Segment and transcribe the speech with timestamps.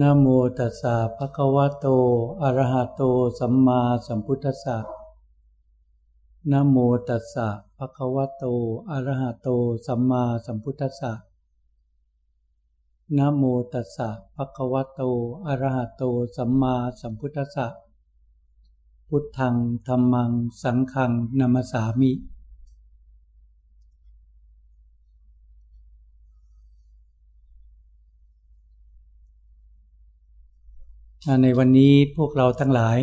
[0.00, 0.26] นะโม
[0.58, 1.86] ตัสสะภะคะวะโต
[2.42, 3.02] อะระหะโต
[3.38, 4.78] สัมมาสัมพุทธัสสะ
[6.50, 6.76] นะโม
[7.08, 8.44] ตัสสะภะคะวะโต
[8.90, 9.48] อะระหะโต
[9.86, 11.12] สัมมาสัมพุทธัสสะ
[13.16, 15.00] นะโมตัสสะภะคะวะโต
[15.46, 16.02] อะระหะโต
[16.36, 17.66] สัมมาสัมพุทธัสสะ
[19.08, 19.54] พุทธัง
[19.86, 20.30] ธรรมัง
[20.62, 22.12] สังฆัง นามัสสามิ
[31.42, 32.98] ในวันนี้พวกเราทั้งหลาย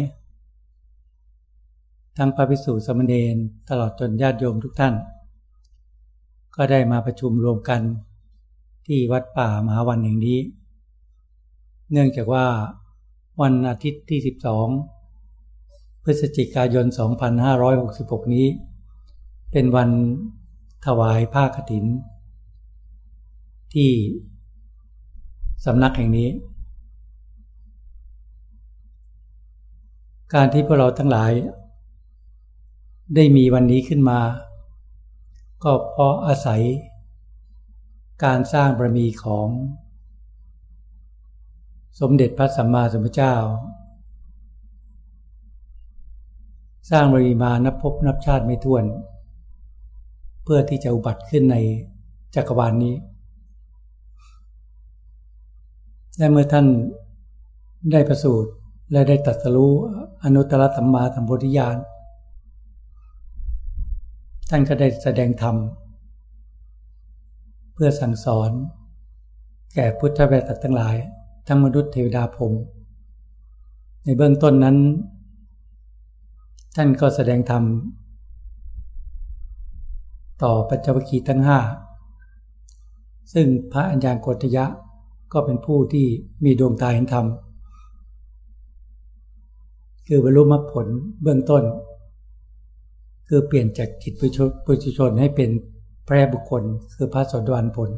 [2.18, 3.36] ทั้งพระภิกษุสมณเณร
[3.70, 4.94] ตลอดจนญาติโยมทุกท่าน
[6.56, 7.82] ก็ได้มาประชุมรวมกัน
[8.86, 10.40] ที่วัดป่ามหาวันแห่งนี้
[11.92, 12.46] เนื่องจากว่า
[13.42, 14.20] วันอาทิตย์ที่
[15.14, 16.86] 12 พฤศจิกายน
[17.60, 18.48] 2566 นี้
[19.52, 19.90] เป็นวัน
[20.86, 21.86] ถวายผ้ากฐิน
[23.74, 23.92] ที่
[25.66, 26.30] สำนักแห่งนี้
[30.34, 31.32] การที่พวกเราทั้งหลาย
[33.16, 34.20] ได้มีวันนี้ขึ้นมา
[35.64, 36.62] ก็เพราะอาศัย
[38.24, 39.48] การสร้างบารมีของ
[42.00, 43.36] สมเด็จพระสัมมาสัมพุทธเจ้า
[46.90, 48.86] สร้างบารมีมานับพบนับชาติไม่ถ้วน
[50.44, 51.56] เพื่อที่จะอุบัติขึ้นใน
[52.36, 52.96] จักรวาลนนี้
[56.18, 56.68] และเมื่อท่าน
[57.92, 58.50] ได้ประสูติ
[58.92, 59.74] และได้ตัดสรู้
[60.24, 61.78] อนุตตรสัมมาสัมพุทธญาณ
[64.50, 65.56] ท่านก็ได้แสดงธรรม
[67.74, 68.52] เพื่อสั่งสอน
[69.74, 70.96] แก่พุทธบริษัททั้งหลาย
[71.48, 72.54] ทั้งมนุษย์เทวดาพรม
[74.04, 74.78] ในเบื้องต้นนั้น
[76.76, 77.64] ท่านก็แสดงธรรม
[80.44, 81.60] ต่อปัจจวัคคีย์ทั้งห้า
[83.34, 84.66] ซึ่งพระอัญญาโกฏยะ
[85.34, 86.08] ก็เป็นผู้ที่
[86.44, 87.26] มีดวงตาเห็นธรรม
[90.08, 90.88] คือบรรลุมรรคผล
[91.22, 91.64] เบื้องต้น
[93.28, 94.14] คือเปลี่ยนจากจิต
[94.66, 95.50] ปุถุชนให้เป็น
[96.08, 96.64] พระบุคคล
[96.96, 97.90] คือพระสดวันผล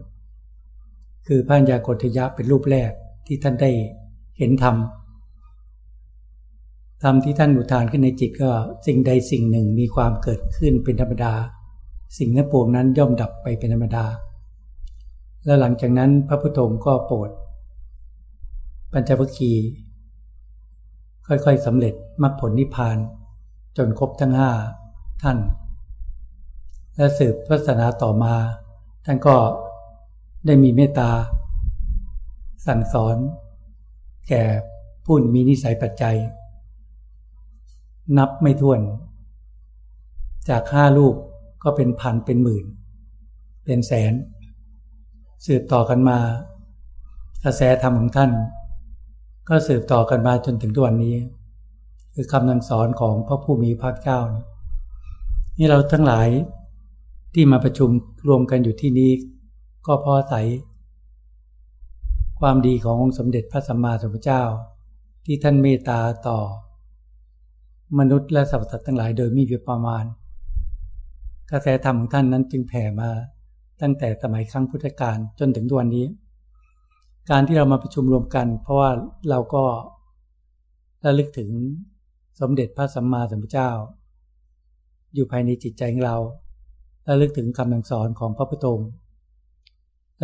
[1.27, 2.91] คือพระญากฏยะเป็นรูปแรก
[3.27, 3.71] ที่ท่านได้
[4.37, 4.75] เห็นธรรม
[7.03, 8.51] ธรรมที่ท่านอุทานขึ้นในจิตก็
[8.85, 11.33] สิ่งใดสิ่งหนึ่งมีความเกิดขึ้นเป็นธรรมดา
[12.17, 14.05] สิ่งนั้นปวงนั้นย่อมดับไปเป็นธรรมดา
[15.45, 17.29] แล้วหลังจากนั้นพระพุทโธก็โปรด
[18.93, 19.67] ปัญจวัคคีย์
[21.29, 22.97] ค่อยๆสำเร็จมรรคผลนิพพาน
[23.77, 24.51] จนครบทั้งห้า
[25.21, 25.37] ท่าน
[26.95, 28.33] และสืบพระศาสนาต่อมา
[29.05, 29.35] ท่านก็
[30.45, 31.11] ได้มีเมตตา
[32.65, 33.17] สั่งสอน
[34.29, 34.43] แก่
[35.05, 36.17] ผู้มีนิสัยปัจจัย
[38.17, 38.81] นับไม่ถ้วน
[40.49, 41.15] จากห้าลูก
[41.63, 42.65] ก็เป็นพันเป็นหมื่น
[43.65, 44.13] เป็นแสน
[45.45, 46.19] สืบต่อกันมา
[47.43, 48.31] กระแสธรรมของท่าน
[49.51, 51.15] ก็สืบต่อกันมาจนถึงทุกวันนี้
[52.13, 54.19] คือคำนังสอนของพระผู้มีพระเจ้า
[55.57, 56.27] นี่เราทั้งหลาย
[57.33, 57.89] ที่มาประชุม
[58.27, 59.11] รวมกันอยู่ที่นี้
[59.87, 60.35] ก็เพราะใส
[62.39, 64.43] ความดีขององค์สมเด็จพระสัมมาสัมพุทธเจ้า
[65.25, 66.39] ที่ท่านเมตตาต่อ
[67.99, 70.05] มนุษย์และสรรพสัตว์ทั้งหลายโดยมีเพียงประมาณ
[71.51, 73.11] กระแสธรรมของท่านนั้นจึงแผ่มา
[73.81, 76.05] ตั้งแต่สมัยครั้งพุทธกาลจนถึงทุกวันนี้
[77.29, 78.91] การที่เรามาประชุมรวมกัน เพราะว่า
[79.29, 79.63] เราก็
[81.05, 81.49] ระลึกถึง
[82.39, 83.69] สมเด็จพระสัมมาสัมพุทธเจ้า
[85.13, 86.17] อยู่ภายในจิตใจของเรา
[87.09, 88.89] ระลึกถึงคำสอนของพระพุทธองค์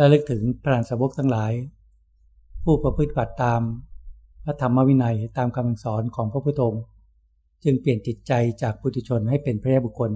[0.00, 1.52] ระลึกถึงพระสาวกทั้งหลาย
[2.64, 3.60] ผู้ประพฤติปฏิตาม
[4.44, 6.82] พระธรรมวินัยตามคำสอนของพระพุทธองค์
[7.64, 10.10] จึงเปลี่ยนจิตใจจากปุถุชนให้เป็นพระบุคคล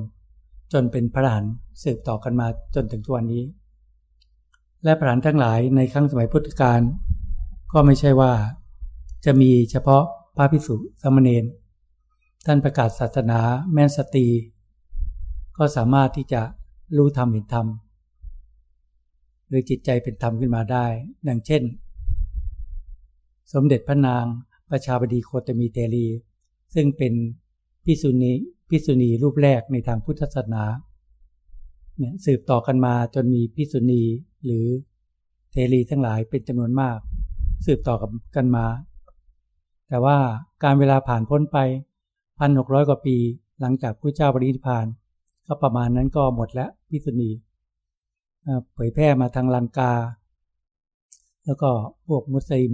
[0.72, 1.44] จนเป็นพระอรหัน
[1.82, 3.42] สืบต่อกันมาจนถึงทุกวันนี้
[4.84, 6.80] และพระหันทั้งหลายในครั้งสมัยพุทธกาล
[7.72, 8.32] ก็ไม่ใช่ว่า
[9.24, 10.04] จะมีเฉพาะ
[10.36, 11.44] พระภิกษุสมณีน
[12.46, 13.40] ท่านประกาศศาสนา
[13.72, 14.26] แม่นสตรี
[15.56, 16.42] ก็สามารถที่จะ
[16.96, 17.66] รู้ธรรมเห็นธรรม
[19.48, 20.86] หรือจิตใจเป็นธรรมขึ้นมาได้
[21.28, 21.62] ดังเช่น
[23.52, 24.24] สมเด็จพระนาง
[24.70, 26.06] ประชาบดีโคตมีเตลี
[26.74, 27.12] ซึ่งเป็น
[27.84, 28.32] พิสุณี
[28.68, 30.64] พิสุณีรูปแรกในทางพุทธศาสนา
[31.96, 34.02] เนี่ยสืบต่อกันมาจนมีพิสุณี
[34.44, 34.66] หรือ
[35.50, 36.98] เทรีทั้งหลายเป็นจำนวนมาก
[37.66, 38.66] สืบต่อกับกันมา
[39.88, 40.18] แต่ว่า
[40.64, 41.58] การเวลาผ่านพ้นไป
[42.38, 43.16] พันหกร้อยกว่าปี
[43.60, 44.86] หลังจากพระเจ้าปรินิพาน
[45.46, 47.30] ก็ประมาณนั้นก็หมดแล้วพิสุณี
[48.74, 49.92] เผยแพร่มาทางลังกา
[51.44, 51.70] แล้วก็
[52.08, 52.72] พวกมุสลิม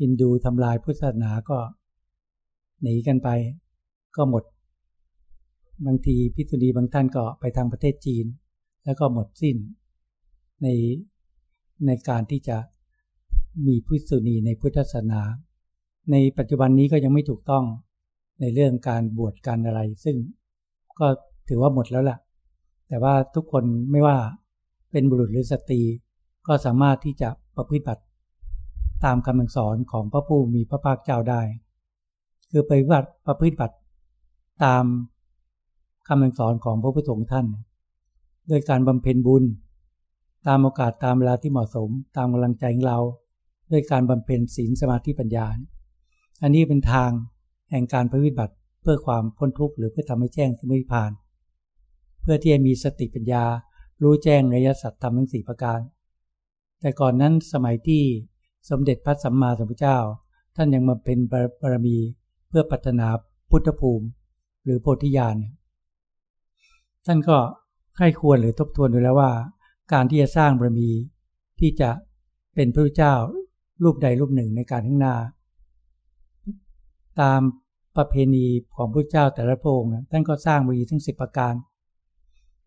[0.00, 1.58] อินดูทำลายพุทธศาสนาก็
[2.82, 3.28] หนีกันไป
[4.16, 4.44] ก็หมด
[5.86, 8.26] บางทีพิสุณีบางท่านก็ไปทางประเทศจีน
[8.84, 9.56] แล้วก็หมดสิ้น
[10.62, 10.68] ใน
[11.86, 12.56] ในการที่จะ
[13.66, 15.20] มีพุทธสุนีในพุทธศาสนา
[16.10, 17.64] ในปัจจุบันนี้ก็ยังไม่ถูกต้อง
[18.40, 20.16] ในเรื่องการบวชการอะไร ซึ่ง
[20.98, 21.06] ก็
[21.48, 22.18] ถือว่าหมดแล้วล่ะ
[22.88, 24.16] แต่ว่าทุกคนไม่ว่า
[24.92, 25.80] เป็นบุรุษหรือสตรี
[26.46, 28.04] ก็สามารถที่จะประพฤติบัติ
[29.04, 31.42] ตามคำสอนของพระผู้มีพระภาคเจ้าได้
[32.50, 33.76] คือไปวัดประพฤติบัติ
[34.64, 34.84] ตาม
[36.08, 37.46] คำสอนของพระพุทธองค์ท่าน
[38.48, 39.44] โดยการบำเพ็ญบุญ
[40.46, 43.00] ตามโอกาสตามเวลาที่เหมาะสม ตามกำลังใจของเรา
[43.72, 45.46] ด้วยการบำเพ็ญศีลสมาธิปัญญา
[46.42, 47.10] อันนี้เป็นทาง
[47.70, 51.10] แห่งการปฏิบัติเพื่อความพ้นทุกข์หรือเพื่อทำให้แจ้งสมิพาน
[52.22, 53.44] เพื่อที่จะมีสติปัญญา
[54.02, 55.80] รู้แจ้งในยสัตธรรมทั้งสี่ประการ
[56.80, 58.02] แต่ก่อนนั้นสมัยที่
[58.70, 59.98] สมเด็จพระสัมมาสัมพุทธเจ้า
[60.56, 61.18] ท่านยังมาเป็น
[61.60, 61.96] บารมี
[62.48, 63.08] เพื่อพัฒนา
[63.50, 64.06] พุทธภูมิ
[64.64, 65.36] หรือโพธิญาณ
[67.06, 67.38] ท่านก็
[67.96, 69.30] ใครควรหรือทบทวนดูแล้วว่า
[69.92, 70.90] การที่จะสร้างบารมี
[71.60, 71.90] ที่จะ
[72.54, 73.14] เป็นพระเจ้า
[73.82, 75.16] รูปใดรูปหนึ่งในการข้างหน้า
[77.20, 77.40] ตาม
[77.96, 78.46] ประเพณี
[78.76, 81.54] ของพระเจ้าแต่ละพระองค์ท่านก็สร้างบารมีทั้งสิบประการ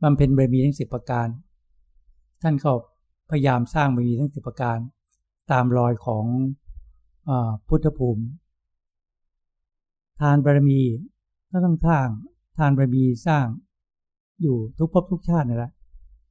[0.01, 1.27] บำเพ็ญบารมีทั้งสิบประการ
[2.41, 2.71] ท่านก็
[3.29, 4.77] พยายามสร้างบารมีทั้งสิบประการ
[5.51, 6.25] ตามรอยของ
[7.29, 7.31] อ
[7.67, 8.23] พุทธภูมิ
[10.19, 10.81] ทานบารมี
[11.51, 12.07] ก็ต้องสร้าง
[12.57, 13.45] ทานบารมีสร้าง
[14.41, 15.71] อยู่ทุกภพทุกชาตินี่แหละ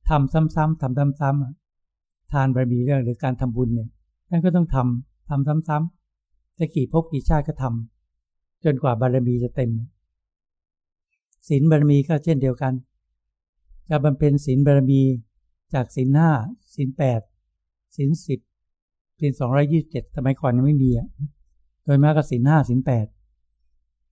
[0.08, 3.88] ทำซ้ำๆทำซ้ำๆทานบารมีเรื่องหรือการทำบุญเนี่ย
[4.28, 9.70] ท่านก็ต้องทำทำซ้ำๆจะกี่ภพกี่ชาติก็ทำจนกว่าบารมีจะเต็ม
[11.48, 12.72] ศีลบารมีก็เช่นเดียวกัน
[13.88, 15.02] จะบำเพ็ญศีลบารมี
[15.74, 16.30] จากศีลห้า
[16.74, 17.20] ศีลแปด
[17.96, 18.40] ศีลสิบ
[19.20, 21.08] ศีลสองร้อยี่สิบเจ็ดสมัยก่อนยังไม่มีอะ
[21.84, 23.06] โดยมากก็ศีลห้าศีลแปด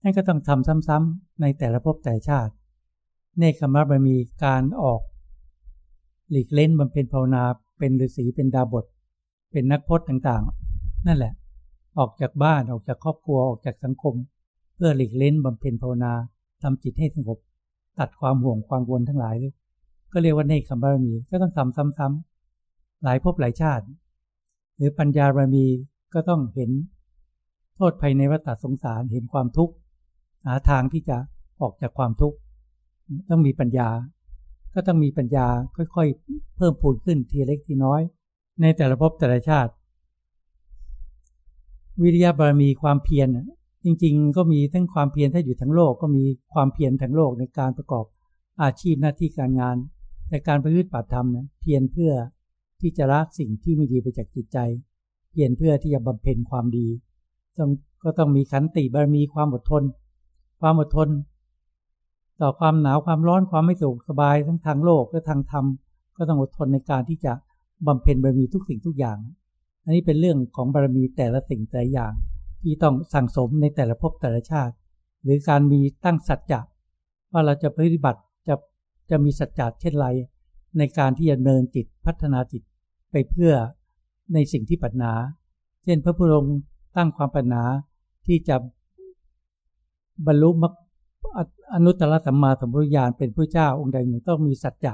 [0.01, 2.53] ท่านก็ต้องทำซ้ำๆในแต่ละภพแต่ชาติ
[3.37, 5.01] เนคขมะบารมีการออก
[6.31, 7.43] หลีกเล่นบำเพ็ญภาวนา
[7.79, 8.85] เป็นฤาษีเป็นดาบท
[9.51, 11.33] เป็นนักพจน์ต่างๆ นั่นแหละ
[11.97, 14.13] ออกจากบ้านออกจากครอบครัวออกจากสังคม
[14.75, 16.13] เพื่อหลีกเล่นบำเพ็ญภาวนา
[16.61, 17.37] ทำจิตให้สงบ
[17.99, 19.53] ตัดความห่วงความวนทั้งหลายเลย
[20.11, 23.85] ก็เรียกว่าเนคขมบารมีก็ต้องทำซ้ำๆหลายภพหลายชาติ
[24.77, 25.65] หรือปัญญาบารมี
[26.13, 26.71] ก็ต้องเห็น
[27.75, 29.73] โทษภัยในวัฏสงสารเห็นความทุกข์
[30.45, 31.17] หาทางที่จะ
[31.61, 32.37] ออกจากความทุกข์
[33.29, 33.89] ต้องมีปัญญา
[34.79, 35.47] ก็ต้องมีปัญญา
[35.95, 38.01] ค่อยๆ เพิ่มพูนขึ้นทีเล็กทีน้อย
[38.61, 39.71] ในแต่ละภพแต่ละชาติ
[42.01, 43.27] วิริยะบารมีความเพียร
[43.83, 48.05] จริง ๆ ก็มีทั้งความเพียรถ้าอยู่ทั้งโลกก็มีความเพียรทั้งโลกในการประกอบ
[48.61, 49.77] อาชีพหน้าที่การงาน
[50.29, 51.27] แต่การประพฤติปฏิธรรม
[51.61, 52.11] เพียรเพื่อ
[52.81, 54.57] ที่จะละสิ่งที่ไม่ดีไปจากจิตใจ
[55.31, 56.87] เพียรเพื่อที่จะบำเพ็ญความดี
[58.03, 59.83] ก็ต้องมีขันติบารมีความอดทน
[60.61, 61.09] ความอดทน
[62.41, 65.65] ต่อความหนาวความร้อนความไม่สุขสบายทั้งทางโลกและทางธรรม
[66.17, 67.33] ก็ต้องอดทนในการที่จะ
[67.87, 69.17] บำเพ็ญบารมีทุกสิ่งทุกอย่าง
[69.83, 72.13] อันนี้เป็นเรื่องของบารมีแต่ละสิ่งแต่ละอย่าง
[72.61, 74.73] ที่ต้องสั่งสมในแต่ละภพแต่ละชาติ
[75.23, 76.59] หรือการมีตั้งสัจจะ
[77.31, 78.55] ว่าเราจะปฏิบัติจะ
[79.09, 80.07] จะมีสัจจะเช่นไร
[80.77, 82.63] ในการที่จะเนินจิตพัฒนาจิต
[83.11, 83.53] ไปเพื่อ
[84.33, 85.13] ในสิ่งที่ปัญหา
[85.83, 86.57] เช่นพระพุทธองค์
[86.97, 87.63] ตั้งความปัญหา
[88.27, 88.55] ที่จะ
[90.27, 90.73] บรรลุมรรค
[91.73, 94.93] อนุตตรสัมมาสัมพุทธญาณเป็นพระเจ้าองค์ใดหนึ่งต้องมีสัจจะ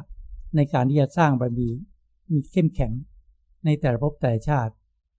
[0.56, 1.70] ในการที่จะสร้างบารมี
[2.32, 2.92] มีเข้มแข็ง
[3.66, 4.74] ในแต่ละภพแต่ชาติ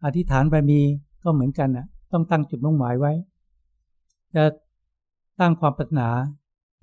[0.05, 0.81] อธิษฐานบารมี
[1.23, 3.13] ก็เหมือนกันนะต้องตั้งจุดมุ่งหมายไว้
[4.35, 4.45] จะ
[5.41, 6.09] ตั้งความปรารถนา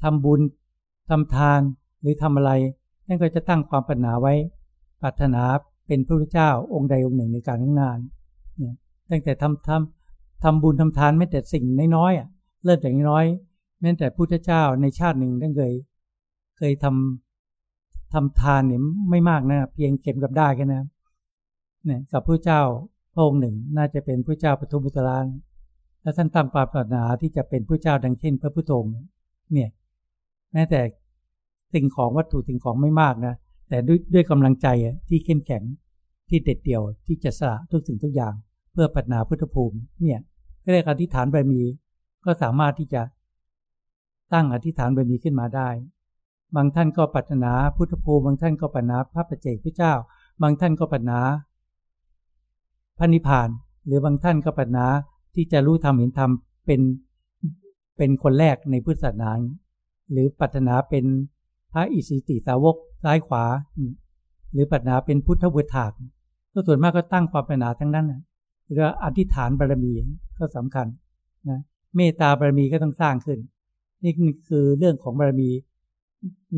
[0.03, 0.41] ทำบุญ
[1.09, 1.59] ทำทาน
[2.01, 2.51] หรือทำอะไร
[3.07, 4.33] นั่นก็จะตั้งความปรารถนาไว้
[5.01, 5.43] ปรารถนา
[5.87, 7.91] เป็นพระพุทธเจ้าองค์ใดองค์หนึ่งในการข้งน้า
[8.57, 8.75] เนี่ย
[9.09, 11.63] ตั้งแต่ทำทำทำบุญทำทานไม่แต่สิ่ง
[11.95, 12.27] น้อยๆอะ
[12.63, 13.25] เริ่มจากน้อย
[13.81, 15.73] แม้แต่พุทธเจ้าในชาติหนึ่งท่านเคย
[16.57, 20.83] เคยทำทำทานเนี่ยไม่มากนะ เพียงเก็บกับได้แค่นะ
[21.85, 22.61] เนี่ยกับพระเจ้า
[23.13, 25.25] พระองค์หนึ่ง น่าจะเป็นพระเจ้าปทุมุตราน
[26.01, 28.93] และท่านตั้งปรารถนาที่จะเป็นพระเจ้าดังเช่น พระพุทธองค์
[29.53, 29.69] เนี่ย
[30.53, 30.81] แม้แต่
[31.73, 33.35] สิ่งของวัตถุสิ่งของไม่มากนะ
[33.69, 34.67] แต่ด้วยด้วยกำลังใจ
[35.09, 35.63] ที่เข้มแข็ง
[36.29, 38.33] ที่เด็ดเดี่ยวที่จะสละทุกสิ่งทุกอย่าง
[38.71, 40.19] เพื่อปัฒนาพุทธภูมิ เนี่ย
[40.63, 41.61] ก็เรียกอธิษฐานบารมี
[42.25, 43.01] ก็สามารถที่จะ
[44.33, 45.69] ตั้งอธิษฐานบารมีขึ้นมาได้
[46.55, 49.93] บางท่านก็ปรารถนาพุทธภูมิบางท่านก็ปรารถนาพระประเจกพระเจ้า
[50.41, 51.19] บางท่านก็ปรารถนา
[52.97, 53.49] พระนิพพาน
[53.85, 54.85] หรือบางท่านก็ปรารถนา
[55.35, 56.31] ที่จะรู้ธรรมเห็นธรรม
[56.65, 56.81] เป็น
[57.97, 59.31] เป็นคนแรกในพุทธศาสนา
[60.11, 61.05] หรือปรารถนาเป็น
[61.73, 63.43] พระอิสิติสาวกซ้ายขวา
[64.53, 65.91] หรือปรารถนาเป็นพุทธบุตรถาก
[66.53, 68.05] ก็ส่วนมากก็ตั้งความปรารถนาทั้งนั้น
[68.71, 69.91] หรืออธิษฐานบารมี
[70.37, 70.87] ก็สำคัญ
[71.49, 71.59] นะ
[71.95, 73.39] เมตตาบารมีก็ต้องสร้างขึ้น
[74.03, 74.13] นี่
[74.47, 75.49] คือเรื่องของบารมี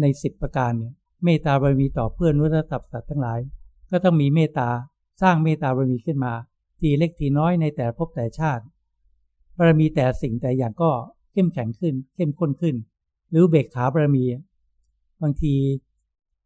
[0.02, 3.40] ในสิบประการเนี่ยเมตตาบารมีต่อเพื่อนนุษย์สัตว์ทั้งหลาย
[3.92, 4.70] ก็ต้องมีเมตตา
[5.22, 6.34] สร้างเมตตาบารมีขึ้นมา
[6.80, 8.64] ทีเล็กทีน้อยในแต่ภพแต่ชาติ
[9.58, 10.92] บารมีแต่สิ่งแต่อย่างก็
[11.34, 12.76] เข้มแข็งขึ้น เข้มข้นขึ้น
[13.30, 14.26] หรือเบกขาบารมี
[15.22, 15.54] บางที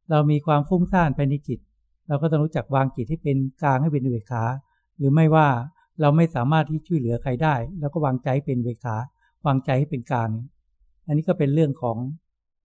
[0.09, 1.59] เรามีความฟุ้งซ่านภายในจิต
[2.07, 4.43] เราก็ต้องรู้จักวางจิตให้เป็นกลางให้เป็นเบกขา
[4.97, 5.47] หรือไม่ว่า
[6.01, 8.95] เราไม่สามารถที่ช่วยเหลือใครได้ แล้วก็วางใจเป็นเบกขา
[9.45, 10.29] วางใจให้เป็นกลาง
[11.07, 11.97] อันนี้ก็เป็นเรื่องของ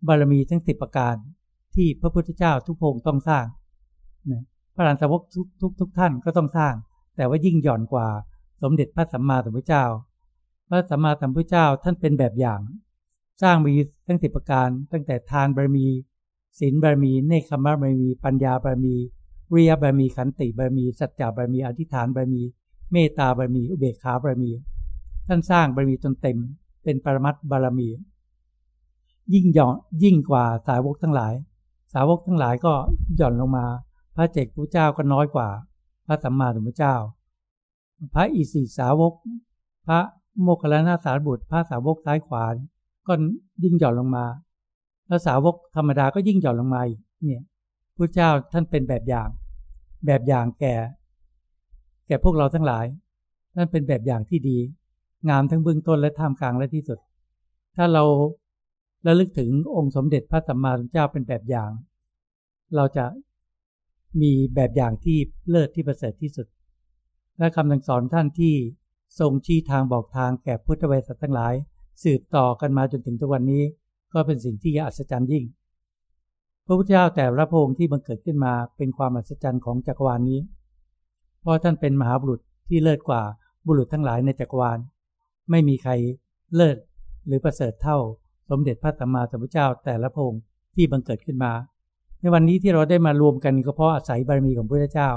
[0.09, 1.17] บารมีทั้งสิบประการ
[1.75, 3.47] ที่พระพุทธเจ้าทุกพงต้องสร้าง
[4.75, 6.75] พระรานสาวกทุกทุกทุกท่านก็ต้องสร้าง
[7.17, 8.07] แต่ว่ายิ่งหย่อนกว่า
[8.63, 9.85] สมเด็จพระสัมมาสัมพุทธเจ้า
[10.69, 12.61] พระสัมมาสัมพุทธเจ้าท่านเป็นแบบอย่าง
[13.43, 13.73] สร้างมี
[14.07, 15.87] ทั้งสิบประการ ตั้งแต่ทานบารมี
[16.59, 18.95] ศีลบารมีเนคขมบารมี ปัญญาบารมี
[19.53, 22.43] วิริยบารมีขันติบารมีสัจจะบารมีอธิษฐานบารมี
[22.93, 24.51] เมตตาบารมี อุเบกขาบารมี
[25.27, 26.39] ท่านสร้างบารมีจนเต็ม
[26.85, 27.89] เป็นปรมัตบารมี
[29.35, 31.35] ยิ่งหย่อนยิ่งกว่าสาวกทั้งหลาย
[31.93, 32.73] สาวกทั้งหลายก็
[33.17, 33.67] หย่อนลงมา
[34.17, 35.49] พระเจกพระเจ้าก็น้อยกว่า
[36.07, 36.95] พระสัมมาสัมพุทธเจ้า
[38.15, 39.13] พระอิสิสาวก
[39.87, 39.99] พระ
[40.43, 42.45] โมคคัลลานาสารบุตร พระสาวกซ้ายขวา
[43.07, 43.13] ก็
[43.63, 44.25] ยิ่งหย่อนลงมา
[45.09, 46.83] พระสาวกธรรมดาก็ยิ่งหย่อนลงมา
[47.25, 47.43] เนี่ย
[47.97, 49.29] พระเจ้าท่านเป็นแบบอย่าง
[50.07, 50.75] แบบอย่างแก่
[52.07, 52.85] แก่พวกเราทั้งหลาย
[53.57, 54.59] นั่นเป็นแบบอย่างที่ดี
[55.29, 56.99] งามทั้งเบื้องต้นและท่ามกลางและที่สุด
[57.77, 58.05] ถ้าเรา
[59.07, 61.71] ระลึกถึงองค์สมเด็จพระสัมมาสัมพุทธเจ้าเป็นแบบอย่าง
[62.77, 63.05] เราจะ
[64.21, 65.19] มีแบบอย่างที่
[65.51, 66.47] เลิศที่ประเสริฐที่สุด
[67.39, 68.55] และคำสั่งสอนท่านที่
[69.19, 71.55] ทรงชี้ทางบอกทางแก่พุทธเวสัตทั้งหลาย
[72.03, 73.63] สืบต่อกันมาจนถึงทุกวันนี้
[74.13, 75.45] ก็เป็นสิ่งที่อัศจรรย์ยิ่ง
[76.67, 80.41] พระพุทธเจ้าแต่ละพระองค์ที่บังเกิดขึ้นมาเป็นความอัศจรรย์ของจักรวาลนี้
[81.41, 83.23] เพราะท่านเป็นมหาบุรุษที่เลิศกว่า
[83.67, 84.79] บุรุษทั้งหลายในจักรวาล
[85.51, 85.93] ไม่มีใคร
[86.55, 86.77] เลิศ
[87.27, 87.99] หรือประเสริฐเท่า
[88.53, 90.41] สมเด็จพระสัมมาสัมพุทธเจ้าแต่ละพงค์
[90.75, 91.53] ที่บังเกิดขึ้นมา
[92.21, 95.11] ในวันนี้ที่เราได้มารวมกันก็เพราะอาศัยบารมีของพระพุทธเจ้า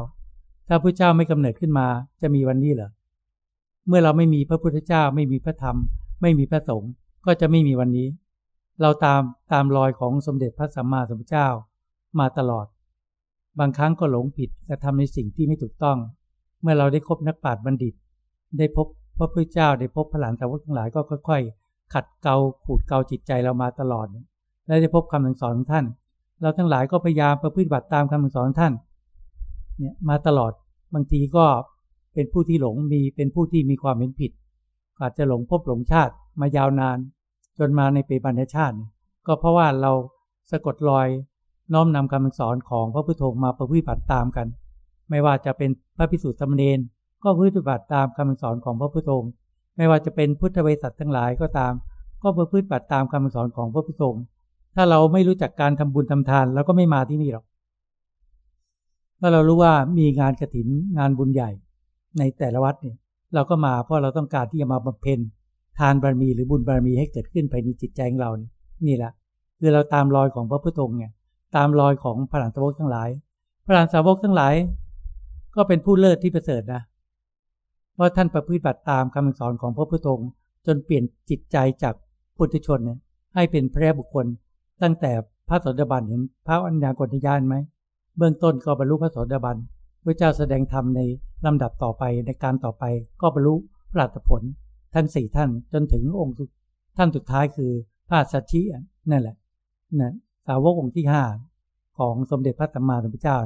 [0.67, 1.87] ถ้าพระเจ้าไม่กำเนิดขึ้นมา
[2.21, 2.89] จะมีวันนี้เหรอ
[3.87, 5.77] เมื่อเราไม่มีพระพุทธเจ้า ไม่มีพระธรรม
[6.21, 6.91] ไม่มีพระสงฆ์
[7.25, 8.07] ก็จะไม่มีวันนี้
[8.81, 11.47] เราตามตามรอยของสมเด็จพระสัมมาสัมพุทธเจ้า
[12.19, 12.65] มาตลอด
[13.59, 15.97] บางครั้งก็หลงผิดกระทำในสิ่งที่ไม่ถูกต้อง
[16.61, 17.93] เมื่อเราได้คบนักปราชญ์บัณฑิต
[18.57, 18.87] ได้พบ
[19.17, 24.07] พระพุทธเจ้าได้พบพระหลานสาวกทั้งหลายก็ค่อย ๆ ขัดเกลาขูดเกลาจิตใจเรามาตลอด
[24.65, 25.85] และได้พบคำสอนของท่าน
[26.41, 28.73] เราทั้งหลายก็พยายามประพฤติบัติตามคำสอนท่าน
[29.77, 30.51] เนี่ยมาตลอด
[30.93, 31.45] บางทีก็
[32.13, 34.31] เป็นผู้ที่หลงมีเป็นผู้ที่มีความเห็นผิด
[35.01, 36.97] อาจจะหลงพบหลงชาติมายาวนาน
[37.59, 38.77] จนมาในปีบันชาติ
[39.27, 39.91] ก็เพราะว่าเรา
[40.51, 41.07] สะกดรอย
[41.73, 44.47] น้อมนำคำสอนของพระพุทโธมาประพฤติบัติตามกัน
[45.09, 46.79] ไม่ว่าจะเป็นพระพิสุทธิ์สมณีน
[47.23, 49.11] ก็ประพฤติบัติตามคำสอนของพระพุทโธ
[49.77, 51.74] ไม่ว่าจะเป็นพุทธเวสัตทั้งหลายก็ตาม
[52.22, 54.03] ก็ประพฤติบัติตามคำสอนของพระพุทโธ
[54.75, 57.46] ถ้าเราไม่รู้จักการทำบุญทำทานเราก็ไม่มาที่นี่หรอก
[59.20, 60.67] ถ้าเรารู้ว่ามีงานกระถิน
[60.98, 61.51] งานบุญใหญ่
[62.20, 62.96] ในแต่ละวัดเนี่ย
[63.34, 65.20] เราก็มาเพราะเราต้องการที่จะมาบำเพ็ญ
[65.79, 68.50] ทานบารมีหรือบุญบารมีให้เกิดขึ้นภายในจิตใจของเรานี่
[68.88, 69.12] นี่แหละ
[69.60, 71.12] คือเราตามรอยของพระพุทธองค์เนี่ย
[71.55, 73.10] ตามรอยของพระหลานสาวกทั้งหลาย
[73.65, 74.53] พระหลานสาวกทั้งหลาย
[75.55, 76.82] ก็เป็นผู้เลิศที่ประเสริฐนะ
[77.95, 80.29] เพราท่านประพฤติบัติตามคำสอนของพระพุทธองค์
[80.65, 81.93] จนเปลี่ยนจิตใจจาก
[82.37, 82.99] ปุถุชนเนี่ย
[83.35, 84.25] ให้เป็นพระบุคคล
[84.81, 85.11] ตั้งแต่
[85.49, 87.55] พระสดาบันเห็นพระอัญญากรญาณไหม
[88.17, 89.57] เบื้องต้นก็บรรลุพระสดาบัน
[90.05, 91.01] พระเจ้าแสดงธรรมใน
[91.45, 92.83] ลำดับต่อไปในการต่อไป
[93.21, 93.55] ก็บรรลุ
[93.91, 94.41] พระผล
[94.95, 96.35] ทั้งสี่ท่านจนถึงองค์
[96.97, 97.71] ท่านสุดท้ายคือ
[98.09, 98.61] พระสัชชี
[99.11, 99.35] นั่นแหละ
[99.99, 100.13] นะ
[100.47, 101.23] สาวกองค์ที่ห้า
[101.97, 103.37] ของสมเด็จพระสัมมาสัมพุทธเจ้า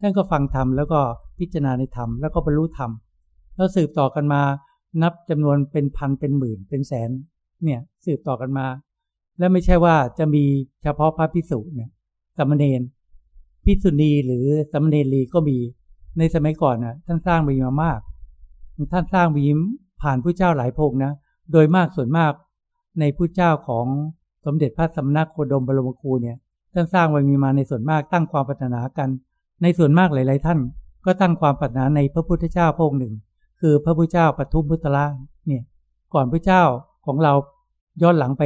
[0.00, 1.00] ท่านก็ฟังธรรมแล้วก็
[1.38, 2.90] พิจารณาในธรรมแล้วก็บรรลุธรรม
[3.56, 4.42] แล้วสืบต่อกันมา
[5.02, 7.10] นับจำนวนเป็นพันเป็นหมื่นเป็นแสน
[7.64, 8.66] เนี่ยสืบต่อกันมา
[9.38, 10.44] และไม่ใช่ว่าจะมี
[10.82, 11.90] เฉพาะพระพิสุเนี่ย
[12.36, 12.80] สมณเณร
[13.64, 15.58] พิสุณีหรือสมณเณรีก็มี
[16.18, 18.00] ในสมัยก่อนนะ่ะท่านสร้างมีมามาก
[18.92, 19.44] ท่านสร้างมี
[20.02, 21.12] ผ่านผู้เจ้าหลายพงนะ
[21.52, 22.32] โดยมากส่วนมาก
[23.00, 23.86] ในผู้เจ้าของ
[24.44, 26.36] สมเด็จพระสำนักโคดมบรมครูเนี่ย
[26.72, 29.08] ท่านสร้างไว้มีมาในส่วนมากตั้งความปรารถนากัน
[29.62, 30.58] ในส่วนมากหลาย ๆ ท่าน
[31.04, 33.14] ก็ตั้งความปรารถนาในพระพุทธเจ้าพระองค์หนึ่ง
[33.66, 35.04] คือพระพุทธเจ้าปทุมพุทธละ
[35.46, 35.62] เนี่ย
[36.14, 36.62] ก่อนพระเจ้า
[37.06, 37.32] ของเรา
[38.02, 38.42] ย้อนหลังไป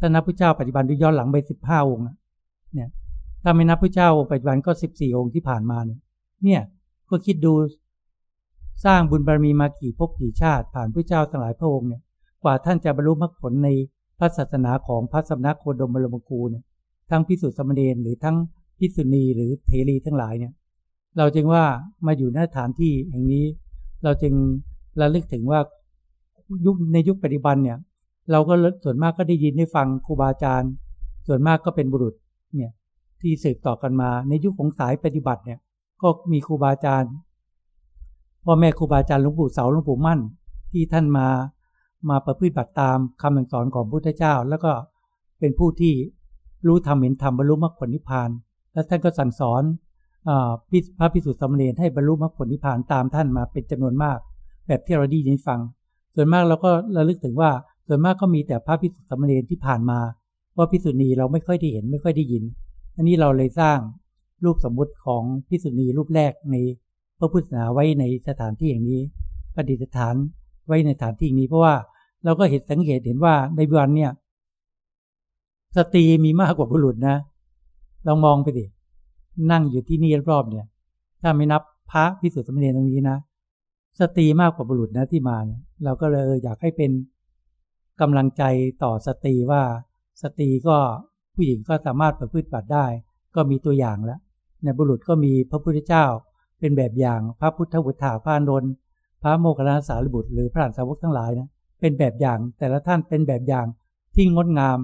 [0.02, 2.04] ้านับพระเจ้าปัจจุบันที่ย้อนหลังไปสิบห้าองค์
[2.74, 2.88] เนี่ย
[3.42, 5.98] ถ้าไม่นับพระเจ้าองค์ปัจจุบันก็สิบสี่องค์ที่ผ่านมาเนี่ย
[6.44, 6.60] เนี่ย
[7.10, 7.52] ก็คิดดู
[8.84, 12.02] สร้างบุญบารมีมากี่ภพกี่ชาติผ่านพระเจ้าทั้งหลายพระองค์เนี่ย
[12.42, 13.68] กว่าท่านจะบรรลุมรรคผลใน
[14.18, 16.64] พระศาสนาของพระสำนักโคดมบรมครูเนี่ย
[17.10, 18.36] ทั้งพิสุทธิสมณีหรือทั้ง
[18.78, 20.52] พิสุณีหรือเทรีทั้งหลายเนี่ย
[21.18, 21.64] เราจึงว่า
[22.06, 23.44] มาอยู่ในฐานที่แห่งนี้
[24.04, 24.34] เราจึง
[25.00, 25.60] ระลึกถึงว่า
[26.66, 27.78] ยุคในยุคปัจจุบันเนี่ย
[28.30, 28.54] เราก็
[28.84, 30.70] ส่วนมากก็ได้ยินได้ฟังครูบาอาจารย์
[31.26, 32.14] ส่วนมากก็เป็นบุรุษ
[32.56, 32.72] เนี่ย
[33.20, 35.58] ที่สืบต่อกันมา ในยุคของสายปฏิบัติเนี่ย
[36.02, 37.12] ก็มีครูบาอาจารย์
[38.44, 40.20] พ่อแม่ครูบาอาจารย์หลวงปู่เสาหลวงปู่มั่น
[40.72, 41.28] ที่ท่านมา
[42.08, 44.72] มาประพฤติบัติตามคำสอนของพระพุทธเจ้า แล้วก็
[45.38, 45.94] เป็นผู้ที่
[46.66, 48.30] รู้ธรรมเห็นธรรมบรรลุมรรคผลนิพพาน
[48.72, 49.62] และท่านก็สั่งสอน
[50.98, 54.18] พระพิสุทธิ์สมณีให้บรรลุมรรคผลนิพพานตามท่านมาเป็นจำนวนมาก
[54.66, 55.60] แบบที่เราได้ยินฟัง
[56.14, 57.50] ส่วนมากเราก็ระลึกถึงว่า
[57.86, 59.98] ส่วนมากก็มีแต่พระพิสุทธิ์สมณีที่ผ่านมา
[60.52, 62.44] เพราพิสุณีเราไม่ค่อยได้เห็นไม่ค่อยได้ยิน
[62.96, 63.78] อันนี้เราเลยสร้าง
[64.44, 66.56] รูปสมมุติของพิสุณีรูปแรกใน
[67.18, 69.00] พระพุทธศาสนาไว้ในสถานที่อย่างนี้
[69.54, 70.14] ประดิษฐาน
[70.66, 71.74] ไว้ในสถานที่นี้ เพราะว่า
[72.24, 74.10] เราก็เห็นสังเกตเห็นว่าในวันเนี่ย
[75.76, 77.16] สตรีมีมากกว่าบุรุษนะ
[78.06, 78.64] ลองมองไปดิ
[79.50, 80.66] นั่งอยู่ที่นี่รอบเนี่ย
[81.22, 83.18] ถ้าไม่นับพระพิสุทธิ์สมเด็จตรงนี้นะ
[84.00, 86.90] สตรีมากกว่าบุรุษนะที่มาเนี่ยเราก็เลยอยากให้เป็น
[88.00, 88.42] กำลังใจ
[88.82, 89.62] ต่อสตรีว่า
[90.22, 90.76] สตรีก็
[91.34, 92.86] ผู้หญิงก็สามารถประพฤติบัติได้
[93.34, 94.20] ก็มีตัวอย่างแล้ว
[94.62, 96.04] ในบุรุษก็มีพระพุทธเจ้า
[96.60, 98.64] เป็นแบบอย่างพระพุทธบุตรพระนน
[99.22, 101.48] พระโมคคัลลาสารีบุตรหรือพระสาวกทั้งหลายนะ
[101.80, 103.66] เป็นแบบอย่างแต่ละท่านเป็นแบบอย่าง
[104.14, 104.78] ที่งดงาม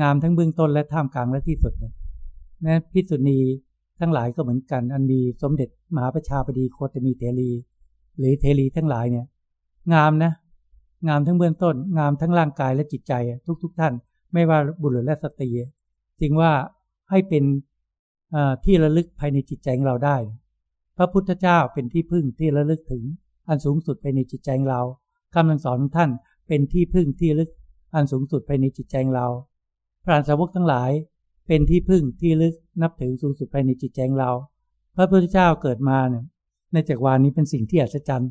[0.00, 3.38] งามทั้งเบื้องต้นและท่ามกลางและที่สุดนะพิสุณี
[4.00, 7.50] ทั้งหลายก็เหมือนกัน อันมีสมเด็จมหาประชาบดีโคตมีเทรี
[8.18, 9.26] หรือเทรีทั้งหลายเนี่ย
[9.94, 10.32] งามนะ
[11.08, 13.12] งามทั้งเบื้องต้น งามทั้งร่างกายและจิตใจ
[13.62, 13.92] ทุกๆทท่าน
[14.32, 15.50] ไม่ว่าบุรุษและสตรี
[16.20, 16.52] จึงว่า
[17.10, 17.44] ให้เป็น
[18.64, 20.16] ที่ระลึกภายในจิตใจของเราได้
[20.96, 23.04] พระพุทธเจ้าเป็นที่พึ่งที่ระลึกถึง
[23.48, 24.82] อันสูงสุดภายในจิตใจของเรา
[25.34, 26.10] คำสอนของท่าน
[26.48, 27.50] เป็นที่พึ่งที่ลึก
[27.94, 29.28] อันสูงสุดภายในจิตใจของเรา
[30.04, 30.90] พระสาวกทั้งหลาย
[31.46, 34.30] เป็นที่พึ่งที่ลึกนับถือสูงสุดภายในจิตใจเรา
[34.96, 36.24] พระพุทธเจ้าเกิดมาเนี่ย
[36.72, 38.30] ในจักรวาลนี้เป็นสิ่งที่อัศจรรย์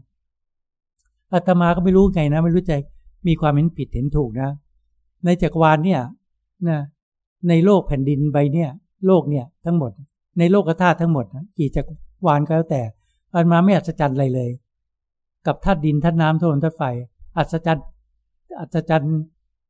[1.33, 2.73] อาตมาก็ไม่รู้ไงนะ ไม่รู้ใจ
[3.27, 4.49] มีความเห็นผิดเห็นถูกนะ
[5.25, 6.01] ในจักรวาลเนี่ย
[6.67, 6.79] นะ
[7.49, 8.69] ในโลกแผ่นดินใบเนี่ย
[9.07, 9.91] โลกเนี่ยทั้งหมด
[10.39, 11.25] ในโลกธาตุทั้งหมด
[11.57, 11.93] กี่จักร
[12.27, 12.81] วาลก็แล้วแต่
[13.33, 14.49] อันมาไม่อัศจรรย์อะไรเลย
[15.47, 16.83] กับธาตุดินธาตุน้ำธาตุลมธาตุไฟ
[17.37, 17.85] อัศจรรย์
[18.59, 19.15] อัศจรรย์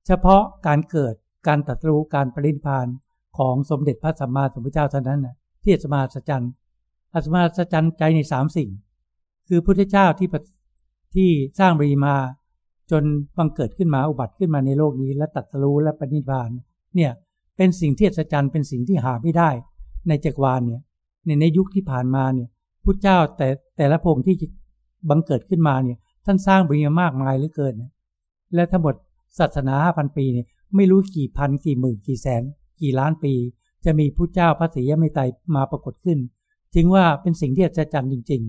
[0.08, 1.14] เฉพาะการเกิด
[1.48, 2.88] การตัดรู้การปรินิพาน
[3.38, 6.46] ของสมเด็จพระสัมมาสัมพุทธเจ้าเท่านั้นนะที่อาตมาสัจจัน
[7.14, 8.70] อาตมาสัจจันใจในสามสิ่ง
[9.48, 10.30] คือพุทธเจ้าที่
[11.16, 12.16] ที่สร้างบรีมา
[12.92, 13.04] จน
[13.38, 16.50] บังเกิดขึ้นมาอุบัติขึ้นมาในโลกนี้ และตัดรู้และปรินิพาน
[16.96, 17.12] เนี่ย
[17.58, 19.50] เป็นสิ่งที่อัศจรรย์เป็นสิ่งที่หาไม่ได้
[20.08, 20.82] ในจักรวาลเนี่ย
[21.26, 22.48] ในในยุคที่ผ่านมาเนี่ย
[22.84, 24.36] พุทธเจ้าแต่แต่ละพงที่
[25.10, 27.74] บังเกิดขึ้นมาเนี่ยท่านสร้างบรีมามากมายเหลือเกิน
[28.56, 28.96] และทั้งหมด
[29.40, 32.44] ศาสนาห้าพันปีเนี่ยไม่รู้กี่พันกี่หมื่นกี่แสน
[32.84, 33.34] กี่ล้านปี
[33.86, 35.22] จะมีผู้เจ้าพระศรียมิไตร
[35.56, 36.20] มาปรากฏขึ้น
[36.76, 38.42] จึงว่าเป็นสิ่งที่อัศจรรย์จริง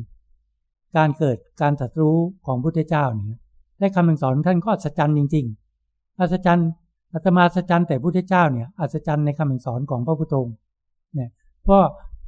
[0.44, 3.38] ๆ การเกิดการตรัสรู้ของพุทธเจ้าเนี่ย
[3.78, 5.46] และคำสอนท่านก็อัศจรรย์จริง
[5.82, 6.68] ๆ อัศจรรย์
[7.12, 10.56] อาตมาอัศจรรย์แต่พุทธเจ้าเนี่ยอัศจรรย์ในคำสอนของพระพุทธองค์
[11.14, 11.30] เนี่ย
[11.62, 11.82] เพราะ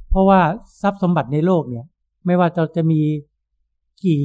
[0.09, 0.41] เพราะว่า
[0.81, 1.85] ทรัพย์สมบัติในโลกเนี่ย
[2.25, 3.01] ไม่ว่าเราจะมี
[4.03, 4.19] กี่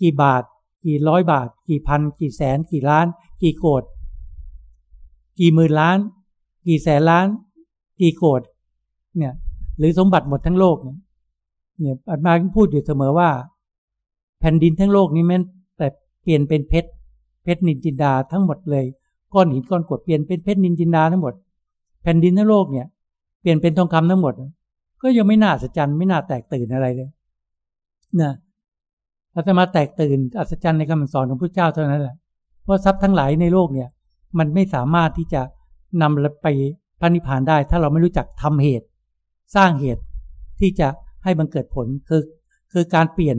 [0.00, 0.42] กี่บาท
[0.84, 3.06] กี่ร้อยบาท กี่พัน กี่แสน กี่ล้าน
[3.42, 3.84] กี่โกด
[5.38, 5.98] กี่หมื่นล้าน
[6.68, 7.26] กี่แสนล้าน
[8.00, 8.42] กี่โกด
[9.18, 9.32] เนี่ย
[9.78, 10.96] หรือสมบัติหมดทั้งโลกเนี่ย
[11.80, 13.30] เนี่ยอาตมาพูดอยู่เสมอว่า
[14.40, 15.36] แผ่นดินทั้งโลกนี้แม้
[15.78, 15.86] แต่
[16.22, 16.90] เปลี่ยนเป็นเพชร
[17.44, 18.84] เพชรนินจินดาทั้งหมดเลย
[19.34, 21.34] ก้อนหินก้อนกรวดเปลี่ยนเป็นเพชรนินจินดาทั้งหมด
[22.02, 22.86] แผ่นดินทั้งโลกเนี่ย
[23.40, 24.34] เปลี่ยนเป็นทองคำทั้งหมด
[25.02, 27.08] ก็ยังไม่น่าอัศจรรย์ไม่น่าแตกตื่นอะไรเลย
[28.20, 28.32] นะ
[29.34, 32.16] อาตมาแตกตื่นอัศจรรย์ในคำสอนของพระเจ้าเท่านั้นแหละ
[32.62, 33.88] เพราะทรัพย์ทั้งหลายในโลกเนี่ย
[34.38, 35.42] มันไม่สามารถที่จะ
[36.02, 36.46] นำไป
[37.00, 38.86] พระนิพพานได้ ถ้าเราไม่รู้จักทำเหตุ
[39.56, 40.02] สร้างเหตุ
[40.60, 40.88] ที่จะ
[41.24, 42.22] ให้มันเกิดผลคือ
[42.72, 43.36] คือการเปลี่ยน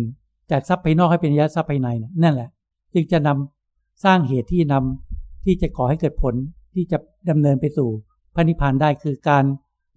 [0.52, 1.88] จากทรัพย์ภายนอกให้เป็นยะทรัพย์ภายใน
[2.24, 2.50] นั่นแหละ
[2.94, 6.34] จึงจะนำสร้างเหตุที่นำที่จะก่อให้เกิดผล
[6.74, 6.98] ที่จะ
[7.30, 7.90] ดำเนินไปสู่
[8.36, 9.44] พระนิพพานได้คือการ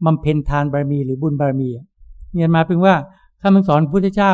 [0.04, 1.68] บำเพ็ญทานบารมีหรือบุญบารมี
[2.32, 2.94] เนี่ยมาเป็นว่า
[3.42, 4.32] คำสอนพุทธเจ้า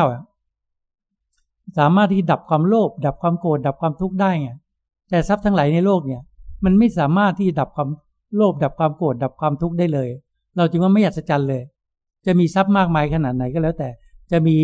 [1.77, 4.49] สามารถที่ดับความโลภดับความโกรธดับความทุกข์ได้ไง
[5.09, 6.21] แต่ทรัพย์ทั้งหลายในโลกเนี่ย
[6.63, 7.89] มันไม่สามารถที่จะดับความ
[8.35, 10.09] โลภดับความโกรธดับความทุกข์ได้เลย
[10.57, 11.63] เราจึงว่าไม่อัศจรรย์เลย
[12.25, 13.89] จะมีทรัพย์มากมายขนาดไหนก็แล้วแต่
[14.31, 14.57] จะมี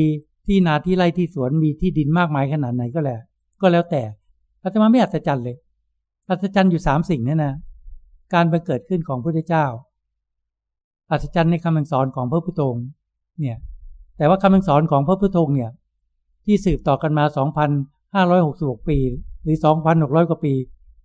[0.48, 3.20] ที่นาที่ไร่ที่สวนมีที่ดินมากมายขนาดไหนก็แล้ว
[3.62, 4.02] ก็แล้วแต่
[4.64, 5.56] อาตมาไม่อัศจรรย์เลย
[6.30, 7.54] อัศจรรย์อยู่สามสิ่งนี่นะ
[8.34, 9.66] การบังเกิดขึ้นของพระพุทธเจ้า
[11.12, 12.86] อัศจรรย์ในคำสอนของพระพุทธองค์
[13.40, 13.58] เนี่ย
[14.18, 15.72] แต่ว่าคำสอนของพระพุทธองค์เนี่ย
[16.46, 17.26] ที่สืบต่อกันมา
[18.06, 18.98] 2,566 ปี
[19.44, 19.58] หรือ
[19.94, 20.54] 2,600 กว่าปี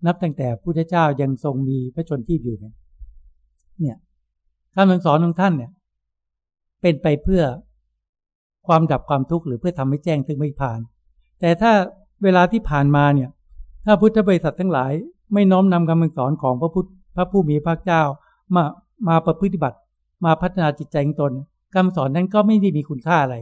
[0.06, 2.74] นับตั้งแต่พุทธเจ้ายังทรงมีพระชนที่อยู่เนี่ย
[3.80, 3.96] เนี่ย
[4.74, 5.70] คำสอนของท่านเนี่ย
[6.80, 7.42] เป็นไปเพื่อ
[8.66, 10.78] ความดับความทุกข์หรือเพื่อทำให้แจ้งถึงไม่ผ่าน
[11.40, 11.72] แต่ถ้า
[12.22, 13.30] เวลาที่ผ่านมาเนี่ย
[13.86, 14.92] ถ้าพุทธบริษัททั้งหลาย
[15.34, 18.02] ไม่น้อมนำคำสอนของพระพุทธพระผู้มีพระเจ้า
[18.54, 18.64] มา
[19.08, 19.78] มาประพฤติบัติ
[20.24, 21.32] มาพัฒนาจิตใจของตน
[21.74, 23.36] คำสอนนั้นก็ไม่ได้มีคุณค่าอะไร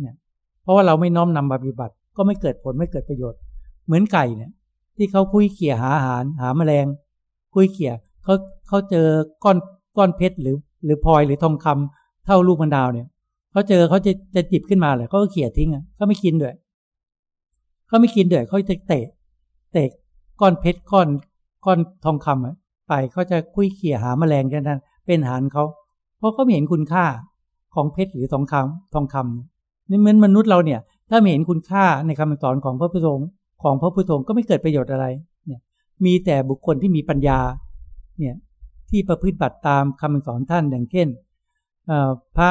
[0.00, 0.14] เนี่ย
[0.62, 3.40] เพราะว่าเราไม่น้อมนำมาปฏิบัติ ก็ไม่เกิดผลไม่เกิดประโยชน์
[3.86, 4.50] เหมือนไก่เนี่ย
[5.00, 6.86] ที่เขาคุยเขี่ยหาอาหารหาแมลง
[7.54, 7.92] คุยเขี่ย
[8.24, 8.34] เขา
[8.68, 9.06] เขาเจอ
[9.44, 9.56] ก้อน
[9.96, 13.06] ก้อนเพชรหรือ หรือพลอยหรือทองคำเท่าลูกมันดาวเนี่ย
[13.52, 16.54] เขาเจอเขาจะจะจิบขึ้นมาเลยเขาก็เขี่ยทิ้งอะเขาไม่กินด้วย
[17.86, 19.04] เขาไม่กินด้วยเขาจะเตะ
[19.72, 19.88] เตะ
[20.40, 21.08] ก้อนเพชรก้อน
[21.64, 22.54] ก้อนทองคำอะ
[22.88, 25.64] ไปเขาจะคุยเขี่ยหาแมลงกันนั้นเป็นอาหารเขา
[26.18, 27.04] เพราะเขาไม่เห็นคุณค่า
[27.74, 33.28] ของเพชรหรือทองคำทองคำนี่เหมือนมนุษย์เราเนี่ย ถ้าไม่เห็นคุณค่าในคำสอนของพระพุทธองค์
[33.62, 35.06] ของพระพุทธองค์ก็ไม่เกิดประโยชน์อะไร
[35.46, 35.60] เนี่ย
[36.04, 37.38] มีแต่บุคคลที่มีปัญญา
[38.18, 38.36] เนี่ย
[38.90, 41.08] ที่ประพฤติบัติตามคำสอนท่านอย่างเช่น
[42.36, 42.50] พระ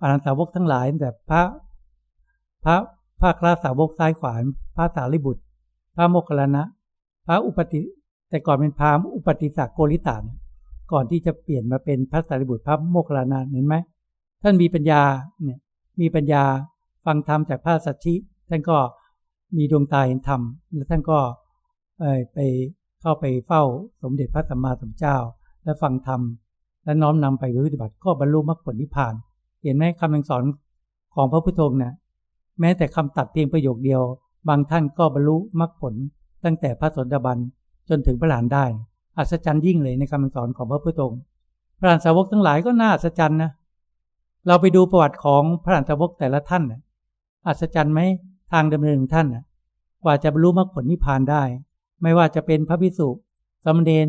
[0.00, 1.42] อรหันตสาวกทั้งหลายแบบพระ
[2.64, 2.76] พระ
[3.20, 4.42] พระคราสาวกซ้ายขวาน
[4.76, 5.42] พระสารีบุตร
[5.96, 6.62] พระโมคคัลลานะ
[7.26, 7.80] พระอุปติ
[8.30, 10.38] แต่ก่อนเป็นพราหมณ์อุปติสักโกริตาเนี่ย
[10.92, 13.74] ก่อนที่จะเปลี่ยนมาเป็นพระสารีบุตรพระโมคคัลลานะเห็นไหม
[14.42, 15.02] ท่านมีปัญญา
[15.42, 15.58] เนี่ย
[16.00, 16.42] มีปัญญา
[17.04, 18.14] ฟังธรรมจากพระสัชชิ
[18.48, 18.76] ท่านก็
[19.56, 20.40] มีดวงตาเห็นธรรม
[20.74, 21.18] แล้วท่านก็
[22.34, 22.38] ไป
[23.00, 23.62] เข้าไปเฝ้า
[24.02, 25.16] สมเด็จพระสัมมาสัมพุทธเจ้า
[25.64, 26.20] และฟังธรรม
[26.84, 29.14] และน้อมนำไปปฏิบัติก็บรรลุมรรคผลนิพพาน
[29.62, 30.44] เห็นไหมคำสอน
[31.14, 31.92] ของพระพุทธองค์เนี่ย
[32.60, 34.02] แม้แต่คำตัดเพียงประโยคเดียว
[34.48, 35.94] บางท่านก็บรรลุมรรคผล
[36.44, 37.38] ตั้งแต่พระสนดาบัน
[37.88, 38.64] จนถึงพระหลานได้
[39.18, 41.20] อัศจรรย์ยิ่งเลยในคำสอนของพระพุทธองค์
[41.78, 43.50] พระหลานสาวกทั้งหลายก็น่าอัศจรรย์นะ
[44.46, 46.80] เราไปดูประวัติของพระหลานสาวกแต่ละท่านนะ
[47.48, 48.00] อัศจรรย์ไหม
[48.52, 49.44] ทางดำเนินของท่านน่ะ
[50.04, 51.42] กว่าจะบรรลุมรรคผลนิพพานได้
[52.02, 53.08] ไม่ว่าจะเป็นพระพิสุ
[53.66, 54.06] สมเด็จ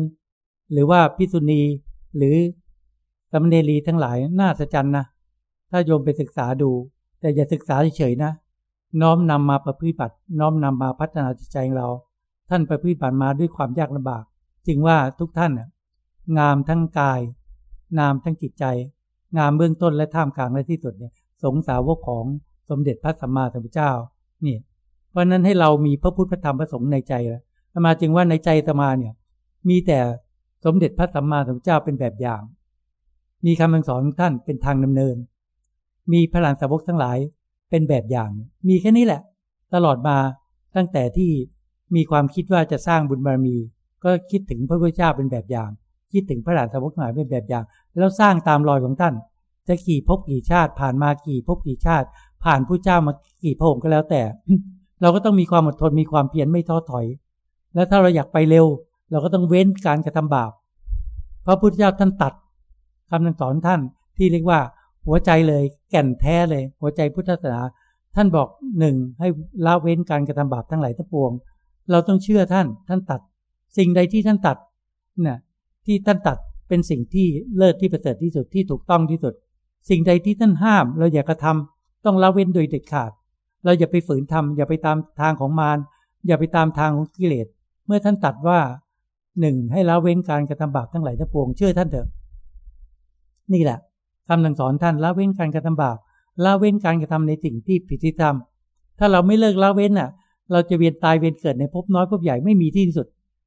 [0.72, 1.62] หรือว่าพิสุณี
[2.16, 2.36] หรือ
[3.34, 5.04] สมเด็จรีทั้งหลายน่าอัศจนะ
[5.70, 6.70] ถ้าโยมไปศึกษาดู
[7.20, 8.32] แต่อย่าศึกษาเฉยๆนะ
[9.00, 11.88] น้อมนำมาประพฤติบัติ น้อมนำมาพัฒนาจิตใจของเรา
[12.50, 14.24] ท่านประพฤติบัติมาด้วยความยากลำบาก
[14.66, 15.52] จึงว่าทุกท่าน
[16.38, 17.20] งามทั้งกาย
[17.98, 18.64] งามทั้งจิตใจ
[19.38, 22.24] งามเบื้องต้นและท่ามกลางและที่สุดเนี่ยสงสาวกของ
[22.70, 23.92] สมเด็จพระสัมมาสัมพุทธเจ้า
[24.46, 24.56] นี่
[25.10, 27.38] เพราะนั้นให้เรามีพระพุทธพระธรรมพระสงฆ์ในใจแล้
[27.78, 29.12] วมาจึงว่าในใจตมาเนี่ย
[29.68, 29.98] มีแต่
[30.64, 32.42] สมเด็จพระสัมมาสัมพุทธเจ้าเป็นแบบอย่าง
[33.46, 35.16] มีคำสอนของท่านเป็นทางดำเนิน
[36.12, 37.18] มีพระหลานสาวกทั้งหลาย
[37.70, 38.30] เป็นแบบอย่าง
[38.68, 39.22] มีแค่นี้แหละ
[39.74, 40.16] ตลอดมา
[40.76, 41.30] ตั้งแต่ที่
[41.94, 43.56] มีความคิดว่าจะสร้างบุญบารมี
[44.04, 45.70] ก็คิดถึงพระพุทธเจ้าเป็นแบบอย่าง
[46.12, 47.64] คิดถึงพระหลานสาวกทั้งหลายเป็นแบบอย่าง
[47.98, 49.14] แล้วสร้างตามรอยของท่าน
[49.68, 52.06] จะกี่ภพกี่ชาติผ่านมากี่ภพกี่ชาติ
[52.44, 53.12] ผ่านผู้เจ้ามา
[53.44, 54.22] กี่พระองค์ก็แล้วแต่
[55.02, 57.06] เราก็ต้องมีความอดทนมีความเพียรไม่ท้อถอย
[57.74, 58.66] แล้วถ้าเราอยากไปเร็ว
[59.10, 60.52] เราก็ต้องเว้นการกระทำบาป
[61.46, 62.32] พระพุทธเจ้าท่านตัด
[63.10, 63.80] คำสอนท่าน
[64.16, 64.60] ที่เรียกว่า
[65.06, 67.60] หัวใจเลยแก่นแท้เลย หัวใจพุทธศาสนา
[68.16, 68.48] ท่านบอก
[68.78, 69.28] หนึ่งให้
[69.66, 71.32] ละเว้นการกระทำบาปทั้งหลายทั้งปวง
[71.90, 73.20] เราต้องเชื่อท่านท่านตัด
[73.76, 74.56] สิ่งใดที่ท่านตัด
[75.26, 75.36] นี่
[75.86, 79.34] ที่ท่านตัดเป็นสิ่งที่เลิศที่ประเสริฐที่สุดที่ถูกต้องที่สุด
[79.90, 83.10] สิ่งใดที่ท่านห้ามเราอย่ากระทำต้องละเว้นโดยเด็ดขาด
[83.64, 85.78] เราอย่าไปฝืนทำอย่าไปตามทางของมาร
[86.26, 87.46] อย่าไปตามทางของกิเลส
[87.86, 88.58] เมื่อท่านตัดว่า
[89.40, 92.08] หนึ่งให้ละเว้นการกระทำบาปทั้งหลายทั้งปวงเชื่อท่านเถอะ
[93.52, 93.78] นี่แหละ
[94.28, 95.96] คำสั่งสอนท่านละเว้นการกระทำบาป
[96.44, 100.10] ละเว้นการกระทำในสิ่งที่ผิดที่ทำถ้าเราไม่เลิกละเว้นอะ
[100.52, 103.06] เราจะเวียนตายเวียนเกิดในภพน้อยภพใหญ่ไม่มีที่สุด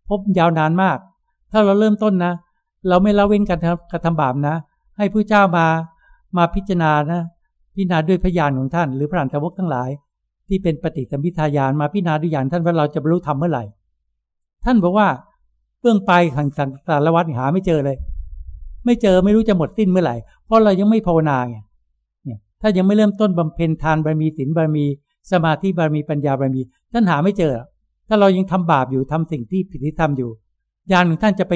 [0.10, 0.97] ภพยาวนานมาก
[1.52, 2.34] ถ้าเราเริ่มต้นนะ
[2.88, 3.60] เราไม่ละเว้นการ
[3.91, 4.56] กระทำบาปนะ
[4.97, 5.65] ให้ผู้เจ้ามา
[6.38, 7.21] มาพิจารณานะ
[7.75, 9.89] พิจารณาด้วยพยานของท่าน หรือพระอรหันตวกทั้งหลาย
[10.47, 13.63] ที่เป็นปฏิสัมพิทายานมาพิจารณาด้วยอย่านท่านว่าเราจะบรรลุธรรมเมื่อไหร่
[14.65, 15.07] ท่านบอกว่า
[15.81, 17.97] เบื้องไปขังสังสารวัตรหาไม่เจอเลย
[18.86, 21.57] ไม่เจอไม่รู้จะหมดสิ้นเมื่อไหร่ เพราะเรายังไม่ภาวนาไง
[22.25, 24.86] เนี่ยถ้ายังไม่เริ่มต้นบำเพ็ญทานบารมีศีลบารมี
[25.31, 26.62] สมาธิบารมีปัญญาบารมี
[26.93, 27.53] ท่านหาไม่เจอ
[28.07, 30.29] ถ้าเรายังทำบาปอยู่ทำสิ่งที่ผิดที่ทำอยู่
[30.91, 31.53] ยานของท่านจะไป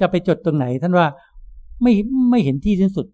[0.00, 1.06] จะไปจดตรงไหน ท่านว่า
[1.82, 1.92] ไม่
[2.30, 3.06] ไม่เห็นที่สิ้นสุด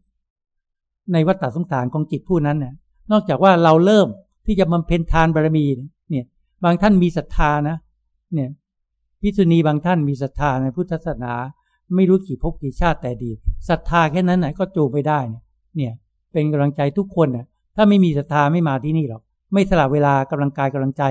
[1.13, 2.75] ในวัฏฏสงสารของจิตผู้นั้นเนี่ย
[3.13, 4.09] นอกจากว่าเราเริ่ม
[4.47, 5.65] ที่จะบำเพ็ญทานบารมี
[6.11, 6.25] เนี่ย
[6.65, 7.77] บางท่านมีศรัทธานะ
[8.35, 8.51] เนี่ย
[9.21, 11.35] พิษุณีบางท่านมีศรัทธาในพุทธศาสนา
[11.95, 13.31] ไม่รู้กี่ภพกี่ชาติแต่ดี
[13.69, 15.21] ศรัทธาแค่นั้นนะก็จูไปได้
[15.77, 15.93] เนี่ย
[16.33, 21.03] เป็นกำลังใจทุกคนนะถ้าไม่มีศรัทธาไม่มาที่นี่หรอก ไม่สละเวลากำลังกายกำลังใจ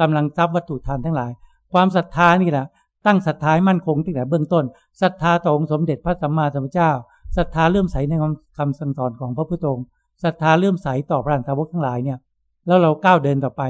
[0.00, 1.30] กำลังทรัพย์วัตถุทานทั้งหลาย
[1.72, 2.66] ความศรัทธานี่แหละ
[3.06, 4.64] ตั้งศรัทธามั่นคงตั้งแต่เบื้องต้น
[5.02, 6.90] ศรัทธาต่อองค์สมเด็จพระสัมมาสัมพุทธเจ้า
[7.36, 8.12] ศรัทธาเลื่อมใสใน
[8.58, 9.86] คำสั่งสอนของพระพุทธองค์
[10.22, 12.18] ศรัทธาเลื่อมใสต่อพระสาวกทั้งหลายเนี่ย
[12.66, 13.62] แล้วเราก้าวเดินต่อไป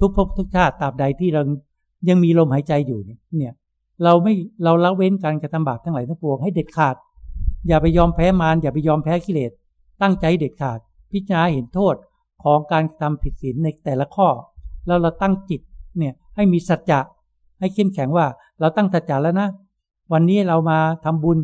[0.00, 1.42] ทุกภพทุกชาติตราบใดที่เรา
[2.08, 3.54] ยังมีลมหายใจอยู่เนี่ย
[4.04, 6.96] เราไม่เราละเว้นการกระทำบาปทั้งหลายทั้งปวงให้เด็ดขาด
[7.68, 9.52] อย่าไปยอมแพ้มารอย่าไปยอมแพ้กิเลส
[10.02, 10.78] ตั้งใจเด็ดขาด
[11.12, 11.94] พิจารณาเห็นโทษ
[12.42, 14.28] ของการทำผิดศีลในแต่ละข้อ
[14.86, 15.60] แล้วเราตั้งจิต
[15.98, 17.00] เนี่ยให้มีสัจจะ
[17.60, 18.26] ให้เข้มแข็งว่า
[18.60, 19.48] เราตั้งตัจจาแล้วนะ
[20.12, 21.38] วันนี้เรามาทำบุญ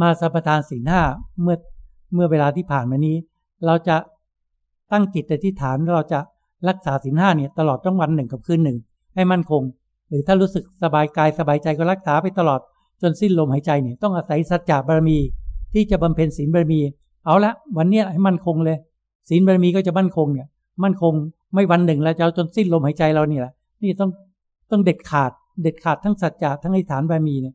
[0.00, 1.00] มาสัพทานสีหน้า
[1.42, 1.56] เมื่อ
[2.14, 3.16] เมื่อเวลาที่ผ่านมานี้
[3.66, 3.96] เราจะ
[4.92, 6.20] ตั้งจิตอธิษฐานเราจะ
[6.68, 8.78] รักษาศีลห้าเนี่ยตลอดทั้งวันหนึ่งกับคืนหนึ่ง
[9.14, 9.62] ให้มั่นคง
[10.08, 12.60] หรือถ้ารู้สึกสบายกายสบายใจก็รักษาไปตลอด
[13.02, 15.18] จนสิ้นลมหายใจเนี่ยต้องอาศัยสัจจะบารมี
[15.72, 16.80] ที่จะบำเพ็ญศีลบารมี
[17.24, 18.76] เอาละวันนี้ให้มั่นคงเลย
[19.28, 20.46] ศีลบารมีก็จะมั่นคงเนี่ย
[20.84, 21.12] มั่นคง
[21.54, 23.52] ไม่วันหนึ่งแล้วจะเอาจนสิ้นลมหายใจเราเนี่ยแหละ
[23.82, 24.10] นี่ต้อง
[24.70, 27.54] ต้องเด็ดขาด เด็ดขาดทั้งสัจจะทั้งอธิษฐานบารมีเนี่ย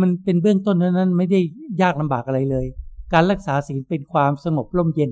[0.00, 1.40] มันเป็นเบื้องต้นเท่านั้นไม่ได้
[1.82, 2.66] ยากลำบากอะไรเลย
[3.12, 5.10] การรักษาศีลเป็นความสงบร่มเย็น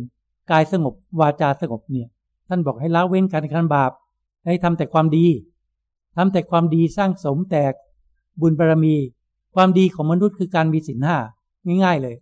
[0.50, 2.08] กายสงบวาจาสงบเนี่ย
[2.48, 3.92] ท่านบอกให้ละเว้นการกระทำบาป
[4.46, 5.26] ให้ทำแต่ความดี
[6.16, 7.62] ทำแต่ความดีสร้างสมแต่
[8.40, 8.94] บุญบารมี
[9.54, 11.16] ความดีของมนุษย์คือการมีศีลห้า
[11.84, 12.16] ง่าย ๆ เลย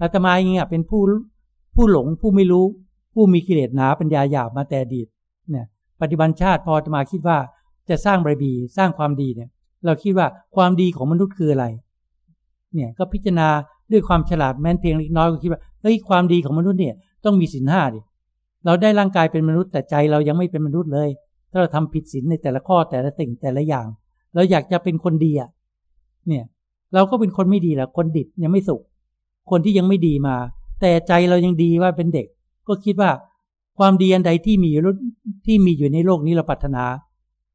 [0.00, 1.02] อาตมาองเงี้ยเป็นผู้
[1.74, 2.64] ผู้หลงผู้ไม่รู้
[3.14, 5.00] ผู้มีกิเลสหนาปัญญาหยาบมาแต่ดี
[5.50, 5.66] เนี่ย
[6.00, 7.38] ปฏิบัติชาติพออาตมาคิดว่า
[7.88, 9.50] จะสร้างบารมีสร้างความดีเนี่ย
[9.84, 11.66] เราคิดว่าความดีของมนุษย์คืออะไร
[12.74, 13.48] เนี่ยก็พิจารณา
[13.92, 18.00] ด้วยความฉลาดแม้นเพียงเล็กน้อยก็คิดว่าเฮ้ยความดีของมนุษย์เนี่ยต้องมีศีลห้าดิ
[18.64, 21.08] เราได้ร่างกายเป็นมนุษย์แต่ใจเรายังไม่เป็นมนุษย์เลย
[21.50, 23.86] ถ้าเราทำผิดศีลในแต่ละข้อแต่ละสิ่งแต่ละอย่าง
[24.34, 25.50] เราอยากจะเป็นคนดีอะ
[26.28, 26.44] เนี่ย
[26.94, 28.82] เราก็เป็นคนไม่ดีแหละคนดิบยังไม่สุข
[29.50, 30.36] คนที่ยังไม่ดีมา
[30.80, 32.26] แต่ใจเรายังดีว่าเป็นเด็ก
[32.68, 33.10] ก็คิดว่า
[33.78, 34.82] ความดีอันใดที่มีอยู่
[35.46, 36.84] ที่มีอยู่ในโลกนี้เราปรารถนา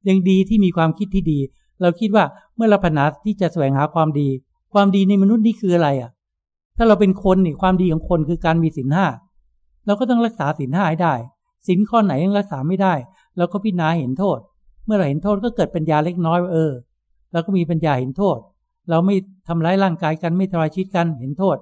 [0.10, 1.40] ยังดีที่มีความคิดที่ดี
[1.82, 2.24] เราคิดว่า
[2.56, 4.28] เมื่อเราปรารถนาที่จะแสวงหาความดี
[4.76, 6.12] ความดีในมนุษย์นี่คืออะไรอะ
[6.78, 9.06] ถ้าเราเป็นคนนี่ความดีของคนคือการมีศีลห้า
[9.86, 11.14] เราก็ต้องรักษาศีลห้าให้ได้
[11.68, 12.94] ศีลข้อไหนยังรักษาไม่ได้
[13.38, 14.40] เราก็พิจารณาเห็นโทษ
[14.86, 16.72] เมื่อเราเห็นโทษก็เกิดปัญญาเล็กน้อยเออ
[17.32, 18.38] เราก็มีปัญญาเห็นโทษ
[18.90, 19.16] เราไม่
[19.48, 21.58] ทำร้ายร่างกายกันไม่ทำลายชีวิตกันเห็นโทษ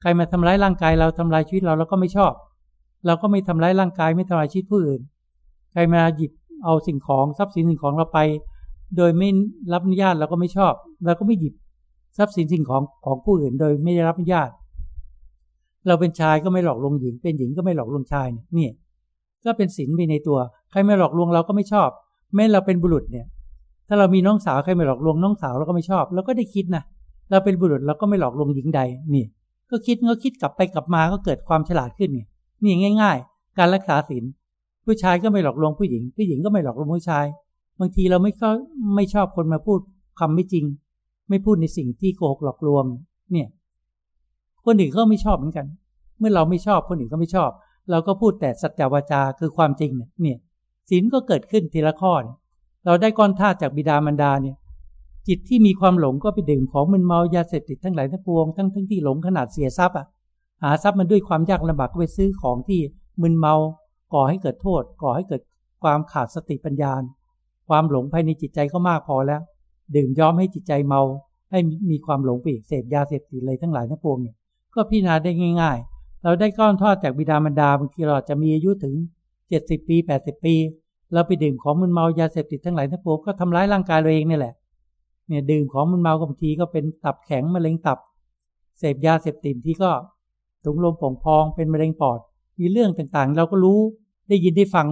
[0.00, 2.32] ใครมาทำร้ายร่างกายเราทำลายชีวิตเราเราก็ไม่ชอบ
[3.06, 5.00] เราก็ไม่ทำร้ายร่างกายไม่ทำลายชีวิตผู้อื่น
[5.72, 6.32] ใครมาหยิบ
[6.64, 8.18] เอาสิ่งของทรัพย์สินสิ่งของเราไป
[8.96, 9.28] โดยไม่
[9.72, 10.72] รับอนุญาตเราก็ไม่ชอบ
[11.06, 11.54] เราก็ไม่หยิบ
[12.16, 14.50] ทรัพย์สินสิ่งของของผู้อื่นโดยไม่ได้รับอนุญาต
[15.86, 18.68] เราเป็นชายก็ไม่หลอกลวงหญิง เป็นหญิงก็ไม่หลอกลวงชายเนี่ยนี่
[19.44, 20.38] ก็เป็นศีลไปในตัว
[20.70, 21.88] ใครไม่หลอกลวงเราก็ไม่ชอบ
[22.34, 23.26] แม้เราเป็นบุรุษเนี่ย
[23.88, 26.82] ถ้าเรามีน้องสาวใครไม่หลอกลวงน้องสาวเราก็ไม่ชอบเราก็ได้คิดนะ
[27.30, 28.80] เราเป็นบุรุษเราก็ไม่หลอกลวงหญิงใด
[29.14, 29.24] นี่
[29.70, 32.26] ก็คิดก็คิดกลับไปกลับมาก็เกิดความฉลาดขึ้นนี่
[32.62, 34.24] นี่ง่าย ๆ การรักษาศีล
[34.84, 37.24] ผู้ชายก็ไม่หลอกลวงผู้หญิง ผู้หญิงก็ไม่หลอกลวงผู้ชาย
[37.80, 38.48] บางทีเราไม่ก็
[38.94, 39.80] ไม่ชอบคนมาพูด
[40.20, 40.64] คำไม่จริง
[41.28, 42.84] ไม่พูดในสิ่งที่โกหกหลอกลวง
[43.32, 43.48] เนี่ย
[44.64, 45.66] คนอื่นก็ไม่ชอบเหมือนกัน
[46.18, 47.50] เมื่อเราไม่ชอบคนอื่นก็ไม่ชอบ
[47.90, 50.38] เราก็พูดแต่สัจจวาจาคือความจริงเนี่ยเนี่ย
[50.88, 54.56] ศีลก็เกิดขึ้นทีละข้อเเราได้ก้อนธาตุจากบิดามารดาเนี่ย
[55.28, 60.06] จิตที่มีความหลงก็ไปดื่มของมึนเมายาเสพติดทั้งหลายทั้งปวงทั้งทั้งที่หลงขนาดเสียทรัพย์อะ
[60.62, 62.80] หาทรัพย์มันด้วยความยากลำบากก็ไปซื้อของที่
[63.22, 63.54] มึนเมา
[64.14, 65.42] ก่อให้เกิดโทษ ก่อให้เกิด
[65.82, 66.92] ความขาดสติปัญญา
[67.68, 69.40] ความหลงภายในจิตใจก็มากพอแล้ว
[69.94, 71.00] ดื่มย้อมให้จิตใจเมา
[71.50, 71.58] ให้
[71.90, 74.36] มีความหลงไปอีกเสพยาเสพติดเลยทั้งหลายทั้งปวงเนี่ย
[74.74, 78.94] ก็พิจารณาได้ง่าย ๆ เราได้ก้อนทอดจากบิดามารดาบางทีเราจะมีอายุถึง
[79.48, 80.54] เจ็ดสิบปีแปดสิบปี
[81.12, 84.54] เราไปดื่มของมึนเมายาเสพติดทั้งหลายทั้งปวงก็ทำร้ายร่างกายเราเองนี่แหละ
[85.28, 87.98] เนี่ยดื่มของมึนเมาบางทีก็เป็นตับแข็งมะเร็งตับ
[88.78, 89.90] เสพยาเสพติดที่ก็
[90.64, 92.18] ถุงลมป่องพองเป็นมะเร็งปอด
[92.60, 93.78] มีเรื่องต่างๆ เราก็รู้
[94.28, 94.86] ได้ยินได้ฟัง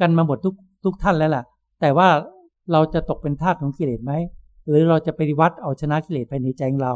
[0.00, 1.42] กันมาหมดทุกทุกท่านแล้วล่ะ
[1.80, 2.08] แต่ว่า
[2.72, 4.12] เราจะตกเป็นทาสของกิเลสไหม
[4.68, 6.94] หรือเราจะปฏิวัติเอาชนะกิเลสภายในใจของเรา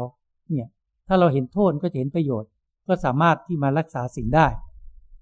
[0.49, 0.67] เนี่ย
[1.07, 2.49] ถ้าเราเห็นโทษก็จะเห็นประโยชน์
[2.87, 4.47] ก็สามารถที่มารักษาสิ่งได้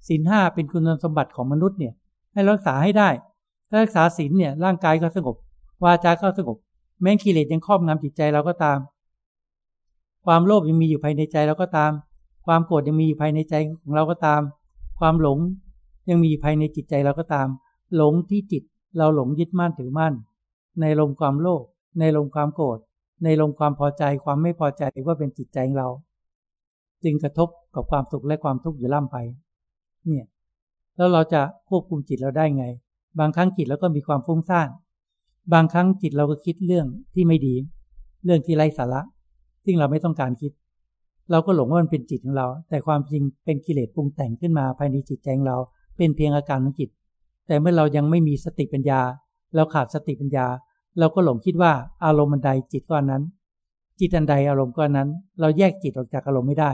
[0.08, 1.94] ศีลห้าเป็นคุณสมบัติของมนุษย์เนี่ย
[2.34, 3.10] ให้รักษาให้ได้
[3.70, 5.36] ถ้ารักษาศีลเนี่ยร่างกายก็สงบ
[5.84, 6.58] วาจาก็สงบ
[7.02, 8.78] แม้กิเลสยังครอบงำจิตใจเราก็ตาม
[10.26, 11.92] ความโลภยังมีอยู่ภายในใจเราก็ตาม
[12.46, 14.42] ความโกรธยังมีอยู่ภายในใจของเราก็ตาม
[15.00, 15.40] ความหลง
[16.10, 17.48] ยังมีภายในจิตใจเราก็ตาม
[17.96, 18.64] หลงที่จิต
[18.98, 20.14] เราหลงยึดมั่นถือมั่น
[20.82, 21.64] ในลมความโลภ
[22.00, 22.80] ในลมความโกรธ
[23.24, 25.90] ในลมความพอใจความไม่พอใจว่าเป็นจิตใจของเรา
[27.04, 29.18] จึงกระทบกับความสุขและความทุกข์อยู่ล่ำไป
[30.08, 30.26] เนี่ย
[30.98, 32.66] แล้วเราจะควบคุมจิตเราได้ไง
[33.20, 34.70] บางครั้งจิตเราก็มีความฟุ้งซ่าน
[35.54, 37.56] บางครั้งจิตเราก็คิดเรื่องที่ไม่ดี
[38.26, 39.02] เรื่องที่ไร้สาระ
[39.66, 40.52] ซึ่งเราไม่ต้องการคิด
[41.32, 45.58] เราก็หลงว่ามันเป็นจิตของเรา แต่ความจริงเป็นกิเลสปรุงแต่งขึ้นมาภายในจิตใจของเรา
[45.98, 46.90] เป็นเพียงอาการของจิต
[47.48, 49.02] แต่เมื่อเรายังไม่มีสติปัญญา
[49.56, 50.46] เราขาดสติปัญญา
[51.00, 51.72] เราก็หลงคิดว่า
[52.06, 53.24] อารมณ์ันใดจิตก้อนนั้น
[54.00, 56.72] จิตอันใดอารมณ์ก้อนนั้น เราแยกจิตออกจากอารมณ์ไม่ได้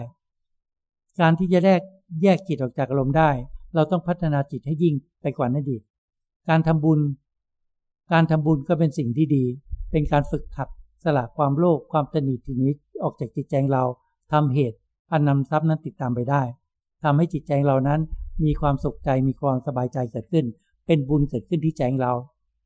[1.19, 1.81] การที่จะแยก
[2.23, 3.29] แยกจิตออกจากอารมณ์ได้
[3.75, 5.77] เราต้องพัฒนาจิตให้ยิ่งไปกว่านั้นดี
[6.49, 6.99] การทำบุญ
[8.11, 9.43] การทำบุญก็เป็นสิ่งที่ดี
[9.91, 10.69] เป็นการฝึกขัด
[11.03, 12.71] สละความโลภความตนีทีนี้
[13.03, 13.83] ออกจากจิตใจเรา
[14.31, 14.77] ทำเหตุ
[15.11, 16.41] อันนำทรัพย์นั้นติดตามไปได้
[17.03, 17.99] ทำให้จิตใจเรานั้น
[18.45, 20.45] มีความสุขใจมีความสบายใจเกิดขึ้น
[20.87, 22.13] เป็นบุญเกิดขึ้นที่ใจเรา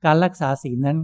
[0.05, 0.97] การรักษาศีลนั้น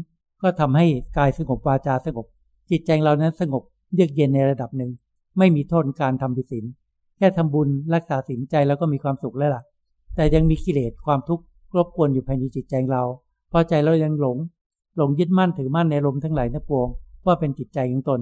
[0.45, 0.85] ก็ทำให้
[1.17, 2.25] กายสงบวาจาสงบ
[2.71, 3.63] จิตใจเรานั้นสงบ
[3.95, 4.91] เยือกเย็นในระดับหนึ่ง
[5.37, 6.65] ไม่มีโทษการทำผิดศีล
[7.17, 9.63] แค่ทำบุญรักษาศีลใจแล้วก็มีความสุขแล้วล่ะ
[10.15, 11.43] แต่ยังมีกิเลสความทุกข์
[11.75, 13.03] รบกวนอยู่ภายในจิตใจเรา
[13.51, 14.37] พอใจเรายังหลง
[14.97, 16.87] หลงยึดมั่นถือมั่นในลมทั้งหลายทั้งปวง
[17.25, 18.19] ว่าเป็นจิตใจของตน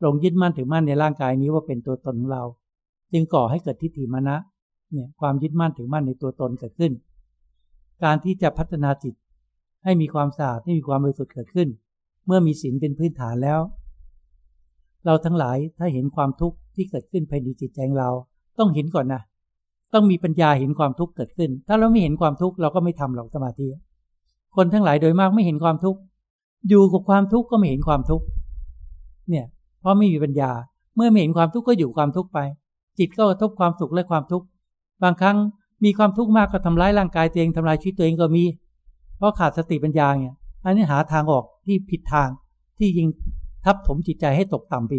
[0.00, 2.42] หลงยึดมั่นถือมั่นในร่างกายนี้ว่าเป็นตัวตนของเรา
[3.12, 4.36] จึงก่อให้เกิดทิฏฐิมานะ
[4.92, 6.92] เนี่ยความยึดมั่นถือมั่นในตัวตนเกิดขึ้น
[8.04, 9.14] การที่จะพัฒนาจิต
[9.86, 11.68] ให้มีความสะอาดให้มีความบริสุทธิ์เกิดขึ้น
[12.26, 13.60] เมื่อมีศีลเป็นพื้นฐานแล้ว
[15.06, 18.10] เราทั้งหลายถ้าเห็นความทุกข์ที่เกิดขึ้นภายในจิตใจเรา
[18.58, 19.22] ต้องเห็นก่อนนะ
[19.94, 23.66] ต้องมีปัญญาเห็นความทุกข์เกิดขึ้น ถ้าเราไม่เห็นความทุกข์เราก็ไม่ทำหรอกสมาธิ
[24.56, 26.00] คนทั้งหลายโดยมากไม่เห็นความทุกข์
[26.68, 28.26] อยู่กับความทุกข์ก็ไม่เห็นความทุกข์
[29.30, 29.46] เนี่ย
[29.80, 30.50] เพราะไม่มีปัญญา
[30.96, 32.38] เมื่อไม่เห็นความทุกข์ก็อยู่ความทุกข์ไป
[32.98, 34.46] จิตก็กระทบความสุขและความทุกข์
[35.02, 35.36] บางครั้ง
[35.84, 38.44] มีความทุกข์มากก็ทำร้ายร่างกายตัวเองทำลายชีวิตตัวเองก็มี
[39.16, 42.28] เพราะขาดสติปัญญาเนี่ย อันนี้หาทางออกที่ผิดทาง
[42.78, 43.08] ที่ยิง
[43.64, 44.92] ทับถมจิตใจให้ตกต่ำไป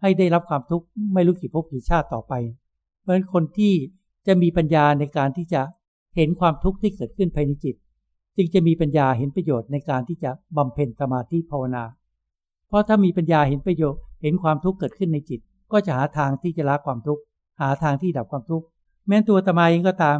[0.00, 2.32] ให้ได้รับความทุกข์ไม่รู้กี่ภพกี่ชาติต่อไป
[3.00, 3.72] เพราะฉะนั้นคนที่
[4.26, 5.62] จะมีปัญญาในการที่จะ
[6.16, 7.76] เห็นความทุกข์ที่เกิดขึ้นภายในจิต
[8.36, 11.84] จึงจะมีปัญญาเห็นประโยชน์ในการที่จะบำเพ็ญสมาธิภาวนา
[12.68, 15.40] เพราะถ้ามีปัญญาเห็นประโยชน์เห็นความทุกข์เกิดขึ้นในจิต
[15.72, 17.22] ก็จะหาทางที่จะละความทุกข์
[17.60, 18.66] หาทางที่ดับความทุกข์
[19.08, 20.18] แม้ตัวตมาเองก็ตาม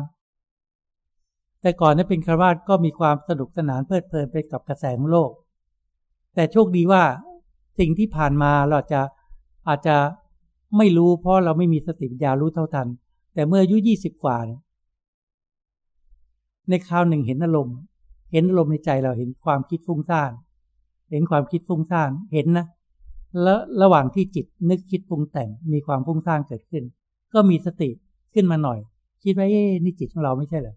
[1.63, 5.31] แต่ก่อนนั้นเป็นคารวาสก็มีความสนุกสนานเพลิดเพลินไปกับกระแสของโลก
[6.35, 7.03] แต่โชคดีว่า
[7.79, 9.01] สิ่งที่ผ่านมาเราจะ
[9.69, 9.97] อาจจะ
[10.77, 12.89] ไม่รู้เพราะเราไม่มีสติปัญญารู้เท่าทัน
[13.35, 14.37] แต่เมื่ออายุยี่สิบกว่า
[16.69, 17.77] ในคราวหนึ่งเห็นอารมณ์
[18.33, 20.31] เห็นอารมณ์ในใจเราเห็นความคิดฟุ้งซ่าน
[21.11, 22.67] เห็นความคิดฟุ้งซ่าน เห็นนะ
[23.43, 26.85] แล้วระหว่างที่จิตนึกคิดปรุงแต่งมีความฟุ้งซ่านเกิดขึ้น
[27.35, 27.91] ก็มีสติ
[28.35, 28.79] ขึ้นมาหน่อย
[29.25, 30.75] คิดว่าเอ๊นี่จิตของเราไม่ใช่เหรอ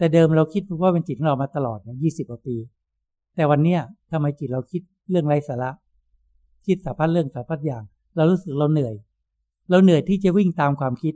[0.00, 2.56] แต่เดิมเราคิดว่าเป็นจิตของเรามาตลอดเนี่ยยี่สิบกว่าปี
[3.36, 5.70] แต่วันเนี้ยทำไมจิตเราคิดเรื่องไร้สาระ
[6.66, 7.82] คิดสารพัดเรื่องสารพัดอย่าง
[8.16, 8.94] เรารู้สึกเราเหนื่อย
[9.70, 11.14] เราเหนื่อยที่จะวิ่งตามความคิด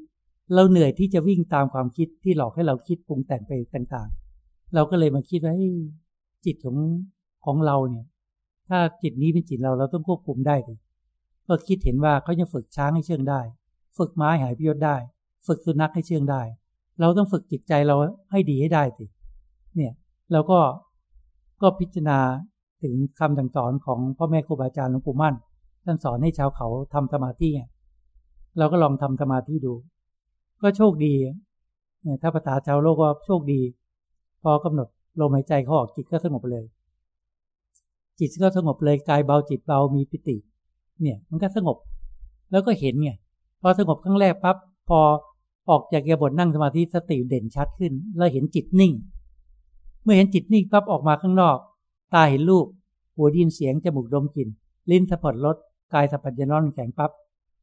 [0.54, 5.54] เราเหนื่อยที่จะวิ่งตามความคิดที่หลอกให้เราคิดปรุงแต่งไปต่างๆ เราก็เลยมาคิดว่า
[6.44, 6.76] จิตของ
[7.44, 8.06] ของเราเนี่ย
[8.68, 10.78] ถ้าจิตนี้เป็นจิตเราเราต้องควบคุมได้เลย
[11.48, 13.40] ก็คิดเห็นว่าเขาจะฝึกช้างให้เชื่องได้
[13.98, 14.96] ฝึกไม้หายพิยศได้
[15.46, 16.42] ฝึกสุนัขให้เชื่องได้
[17.00, 17.96] เราต้องฝึกจิตใจเรา
[18.30, 19.04] ให้ดีให้ได้สิ
[19.76, 19.92] เนี่ย
[20.32, 20.58] เราก็
[21.62, 22.18] ก็พิจารณา
[22.82, 25.34] ถึงคำสั่งสอนของพ่อแม่ครูบาอาจารย์หลวงปู่มั่น
[25.84, 27.68] ท่านสอนให้ชาวเขาทำสมาธิเนี่ย
[28.58, 29.74] เราก็ลองทำสมาธิดู
[30.62, 31.14] ก็โชคดี
[32.02, 33.60] เนี่ยถ้าภาษาชาวโลกก็โชคดี
[34.42, 34.88] พอกำหนด
[35.20, 36.64] ลมหายใจเขาออกจิตก็สงบเลย
[38.18, 40.36] จิตก็สงบเลยกายเบาจิตเบามีปิติ
[41.02, 41.76] เนี่ยมันก็สงบ
[42.50, 43.10] แล้วก็เห็นไง
[43.60, 44.56] พอสงบครั้งแรกปั๊บ
[44.88, 45.00] พอ
[45.70, 48.92] ออกจากเกียบทนั่งสมาธิสติเด่นชัดขึ้น แล้วเห็นจิตนิ่ง
[50.02, 51.58] เมื่อเห็นจิตนิ่งปั๊บออกมาข้างนอก
[52.14, 52.66] ตาเห็นรูป
[53.16, 54.48] หัวดินเสียงจมูกดมกลิ่น
[54.90, 55.56] ลิ้นสัมผัสรส
[55.92, 57.10] กายสัมผัสยานอนแข็งปั๊บ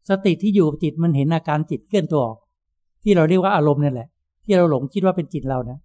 [0.09, 2.37] สติที่อยู่กับจิตมันเห็นอาการจิตเคลื่อนตัวออก
[3.03, 4.07] ที่เราเรียกว่าอารมณ์นั่นแหละ
[4.45, 5.77] ที่เราหลงคิดว่าเป็นจิตเรานะ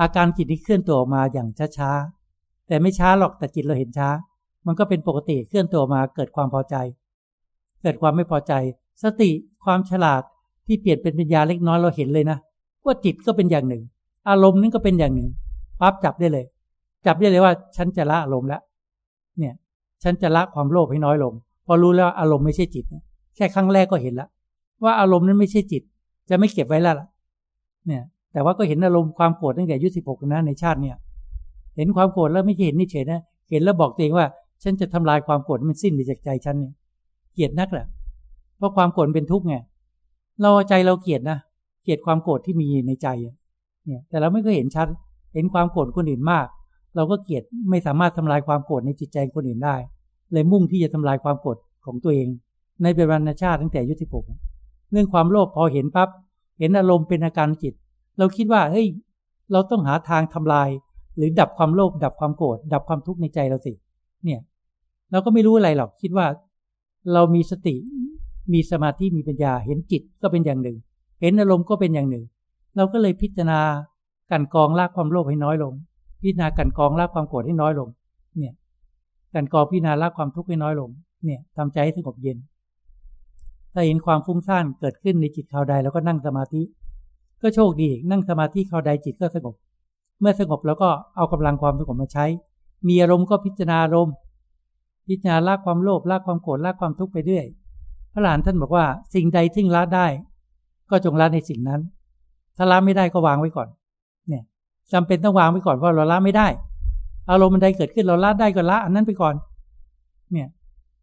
[0.00, 1.48] อาการจิตนี้เคลื่อนตัวออกมาอย่าง
[1.78, 4.08] ช้าๆแต่ไม่ช้าหรอกแต่จิตเราเห็นช้า
[4.66, 6.76] มันก็เป็นปกติเคลื่อนตัวมาเกิดความพอใจ
[7.82, 8.52] เกิดความไม่พอใจ
[9.02, 9.30] สติ
[9.64, 10.22] ความฉลาด
[10.66, 12.38] ที่เปลี่ยนเป็นปัญญาเล็กน้อยเราเห็นเลยนะ
[12.86, 13.82] ว่าจิตก็เป็นอย่างหนึ่ง
[14.28, 15.28] อารมณ์นั้นก็เป็นอย่างหนึ่ง
[15.80, 16.44] ปั๊บจับได้เลย
[17.06, 18.62] จับได้เลยว่า ฉันจะละอารมณ์แล้ว
[19.38, 19.54] เนี่ย
[20.02, 21.32] ฉันจะละความโลภให้น้อยลง
[21.66, 22.84] พอรู้แล้วอารมณ์ไม่ใช่จิต
[23.36, 24.28] แค่ครั้งแรกก็เห็นล้ว
[24.84, 25.82] ว่าอารมณ์นั้นไม่ใช่จิต
[26.28, 27.08] จะไม่เก็บไว้แล้วล่ะ
[27.86, 30.96] เนี่ย แต่ว่าก็เห็นอารมณ์ความโกรธตั้งแต่อายุสิบหกนะในชาติเนี่ย
[31.76, 33.20] เห็นความโกรธแล้วไม่ใช่เห็นนี่เฉยนะ
[33.50, 34.26] เห็นแล้วบอกตัวเองว่า
[34.62, 36.72] ฉันจะทำลายความโกรธมันสิ้นไปจากใจฉันเนี่ย
[37.34, 37.86] เกลียดนักแหละ
[38.56, 39.54] เพราะความโกรธเป็นทุกข์ไง
[40.40, 41.38] เราใจเราเกลียดนะ
[41.82, 43.08] เกลียดความโกรธที่มีในใจ
[43.86, 44.88] เนี่ย แต่เราไม่เคยเห็นชัด
[45.34, 46.46] เห็นความโกรธคนอื่นมาก
[46.96, 49.76] เราก็เกลียดไม่สามารถทำลายความโกรธในจิตใจคนอื่นได้
[50.32, 52.28] เลยมุ่งที่จะทำลายความโกรธของตัวเอง
[52.82, 54.24] ในเบรณชาติตั้งแต่ยุติภก
[54.92, 56.08] เรื่องความโลภพอเห็นปั๊บ
[56.58, 57.74] เห็นอารมณ์เป็นอาการจิต
[58.18, 58.86] เราคิดว่าเฮ้ย
[59.52, 60.68] เราต้องหาทางทำลาย
[61.16, 63.72] หรือดับความโลภดับความโกรธดับความทุกข์ในใจเราสิ
[64.24, 64.40] เนี่ย
[65.10, 66.26] เราก็ไม่รู้อะไรหรอกคิดว่า
[67.12, 67.74] เรามีสติ
[68.52, 70.76] มีสมาธิมีปัญญาเห็นจิตก็เป็นอย่างหนึ่ง
[71.20, 72.24] เห็นอารมณ์ก็เป็นอย่างหนึ่ง
[72.76, 73.60] เราก็เลยพิจารณา
[74.30, 75.72] กันกองลากความโลภให้น้อยลง
[76.22, 77.88] พิจารณากันกองลากความโกรธให้น้อยลง
[78.38, 78.54] เนี่ย
[79.34, 80.90] กันกองพิจารณาลากความทุกข์ให้น้อยลง
[81.24, 82.38] เนี่ยทำใจให้สงบเย็น
[83.72, 86.62] ถ้าเห็นความฟุ้งซ่านเกิดขึ้นในจิตข่าวใดแล้วก็นั่งสมาธิ
[87.42, 89.54] ก็โชคดีนั่งสมาธิข่าวใดจิตก็สงบ
[90.20, 92.24] เมื่อสงบแล้วก็เอากำลังความสงบมาใช้
[92.88, 94.14] มีอารมณ์ก็พิจารณาอารมณ์
[95.08, 97.46] พิจารณาละความโลภละความโกรธละความทุกข์ไปเรื่อย
[98.12, 98.84] พระหลานท่านบอกว่า
[99.14, 100.06] สิ่งใดที่ละได้
[100.90, 101.80] ก็จงละในสิ่งนั้น
[102.56, 103.68] ถ้าละไม่ได้ก็วางไว้ก่อน
[104.28, 104.42] เนี่ย
[104.92, 106.46] จำเป็นต้องวางไว้ก่อนเพราะเราละไม่ได้
[107.30, 109.34] อารมณ์มันใดเกิดขึ้นเราละได้ก็ละ อันนั้นไปก่อน
[110.32, 110.48] เนี่ย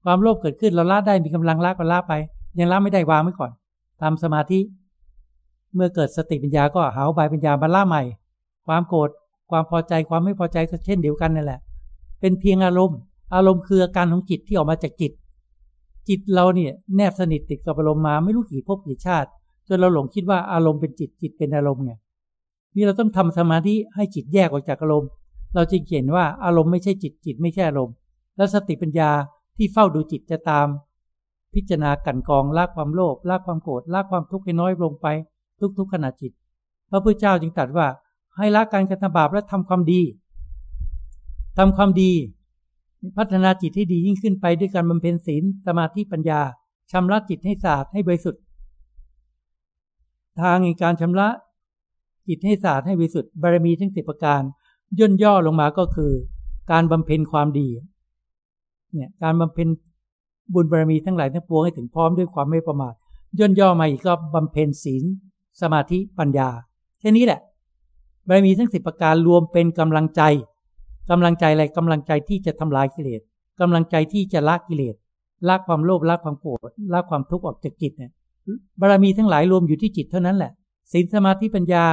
[0.04, 2.14] ความโลภเกิดขึ้นเราละได้มีกำลังละก็ละไป
[2.60, 3.52] ยังละไม่ได้วางไว้ก่อน
[4.02, 4.60] ทำสมาธิ
[5.76, 8.02] เมื่อเกิดสติปัญญาก็หาบายปัญญามาล่าใหม่
[8.68, 9.10] ความโกรธ
[9.52, 11.60] ความพอใจความไม่พอใจก็เช่นเดียวกันนั่นแหละ
[12.20, 12.98] เป็นเพียงอารมณ์
[13.36, 15.12] อารมณ์คืออาการของจิตที่ออกมาจากจิต
[16.08, 19.30] จิตเราเนี่ยแนบสนิทติดกับอารมณ์มาไม่รู้กี่ภพกี่ชาติ
[19.68, 21.92] จนเราหลงคิดว่าอารมณ์เป็นจิตจิตเป็นอารมณ์ไง
[22.76, 25.10] นี่เราต้องทำสมาธิให้จิตแยกออกจากอารมณ์
[25.56, 27.96] เราจึงเห็นว่าอารมณ์ไม่ใช่จิตจิตไม่ใช่อารมณ์
[28.38, 29.12] แล้วสติปัญญา
[29.58, 30.68] ที่เฝ้าดูจิตจะตาม
[31.54, 35.08] พิจารณากันกองลากความโลภลากความโกรธลากความทุกข์ให้น้อยลงไป
[35.78, 36.32] ทุกๆขณะจิต
[36.90, 37.88] พระพุทธเจ้าจึงตรัสว่า
[38.38, 40.02] ให้ละการกระทำบาปและทำความดี
[41.58, 42.12] ทำความดี
[43.18, 46.42] พัฒนาจิตให้ดียิ่งขึ้นไปด้วยการบำเพ็ญศีลสมาธิปัญญา
[46.92, 48.42] ชำระจิตให้สะอาดให้บริสุทธิ์
[50.42, 51.28] ทางในการชำระ
[52.28, 54.42] จิตให้สะอาดให้บริสุทธิ์บารมีทั้งสิบประการ
[55.00, 56.12] ย่นย่อลงมาก็คือ
[56.72, 57.68] การบำเพ็ญความดี
[58.94, 59.68] เนี่ยการบำเพ็ญ
[60.54, 62.94] บุญบารมีทั้งหลายทั้งปวงให้ถึงพร้อมด้วยความไม่ประมาท
[63.40, 65.04] ย่นย่อมาอีกก็บำเพ็ญศีล
[65.62, 66.50] สมาธิปัญญา
[67.00, 67.40] แค่นี้แหละ
[68.28, 70.22] บารมีทั้งสิบประการรวมเป็นกำลังใจ
[71.10, 73.22] กำลังใจอะไรกำลังใจที่จะทำลายกิเลส
[73.60, 74.96] กำลังใจที่จะละกิเลส
[75.48, 78.12] ละความโลภละความโกรธละความทุกข์ออกจากจิตเนี่ย
[78.80, 80.52] บารมีทั้งหลายรวมอยู่ที่จิตเท่านั้นแหละ
[80.92, 81.86] ศีลสมาธิปัญญา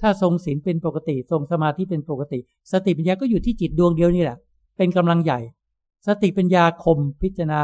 [0.00, 2.38] ถ้าทรงศีลเป็นปกติ ทรงสมาธิเป็นปกติ
[2.72, 4.36] สติปัญญาก็อยู่ที่จิตดวงเดียวนี่แหละ
[4.76, 5.38] เป็นกำลังใหญ่
[6.06, 7.60] สติปัญญาคมพิจารณา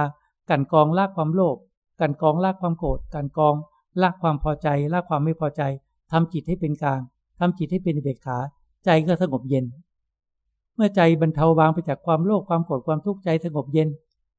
[0.51, 1.57] กันกองลากความโลภ
[2.01, 3.55] กันกองลากความโกรธกันกอง
[4.03, 5.63] ลากความพอใจลากความไม่พอใจ
[6.13, 7.01] ทำจิตให้เป็นกลาง
[7.39, 8.39] ทำจิตให้เป็นเบกขา
[8.85, 9.65] ใจก็สงบเย็น
[10.79, 13.89] เมื่อใจบรรเทาบางไปจากความโลภความโกรธความทุกข์ใจสงบเย็น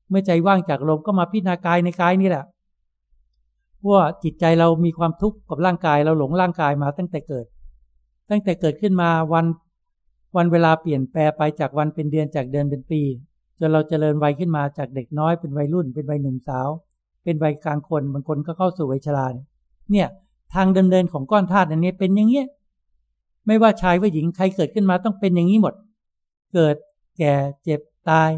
[0.09, 2.45] เมื่อใจว่างจากลมก็มาพิจารณากายในกายนี่แหละ
[3.87, 7.45] ว่าจิตใจเรามีความทุกข์กับร่างกายเราหลงร่างกายมาตั้งแต่เกิด
[8.29, 9.45] ตั้งแต่เกิดขึ้นมาวัน
[10.35, 13.01] วันเวลาเปลี่ยนแปลไปจากวันเป็นเดือนจากเดือนเป็นปี
[13.59, 16.69] จนเราจเจริญวัยขึ้นมาจากเด็กน้อยเป็นวัยรุ่น เป็นวัยหนุ่มสาว
[17.23, 19.25] เป็นวัยกลางคนบางคนก็เข้าสู่วัยชรา
[19.91, 20.07] เนี่ย
[20.53, 22.47] ทางดำเนินของก้อนธาตุอันนี้เป็นอย่างเงี้ย
[23.47, 25.73] ไม่ว่าชายว่าหญิงใครเกิดขึ้นมาต้องเป็นอย่างนี้หมด
[26.53, 26.75] เกิด
[27.17, 27.33] แก่
[27.63, 28.31] เจ็บตาย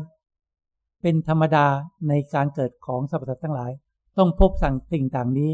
[1.02, 1.66] เป็นธรรมดา
[2.08, 3.72] ในการเกิดของสรรพสัตว์ทั้งหลาย
[4.18, 5.52] ต้องพบสั่งสิ่งต่างนี้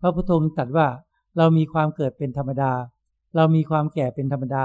[0.00, 0.88] พระพุทธองค์ตรัสว่า
[1.36, 2.72] เรามีความเกิดเป็นธรรมดา
[3.36, 4.64] เรามีความแก่เป็นธรรมดา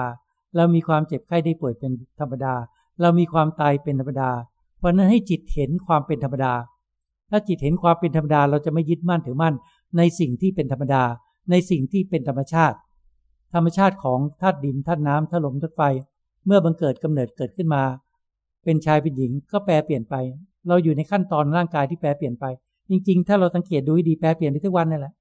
[0.56, 2.54] เรามีความเจ็บไข้ได้ป่วยเป็นธรรมดา
[3.02, 4.30] เรามีความตายเป็นธรรมดา
[4.78, 6.54] เพราะนั้นให้จิตเห็นความเป็นธรรมดา
[7.30, 9.56] ถ้าจิตเห็นความเป็นธรรมดา เราจะไม่ยึดมั่นถือมั่น
[9.98, 11.04] ในสิ่งที่เป็นธรรมดา
[11.52, 12.78] ในสิ่งที่เป็นธรรมชาติ
[13.54, 15.82] ธรรมชาติของธาตุดินธาตุน้ำธาตุลมธาตุไฟ
[16.50, 17.84] เมื่อบังเกิดกำเนิดเกิดขึ้นมา
[18.64, 20.16] เป็นชายเป็นหญิงก็แปรเปลี่ยนไป
[20.68, 22.46] เราอยู่ในขั้นตอนร่างกายที่แปรเปลี่ยนไป
[22.90, 25.14] จริง ๆ ถ้าเราสังเกตดูดีแปรเปลี่ยนไปทุกวันนั่นแหละ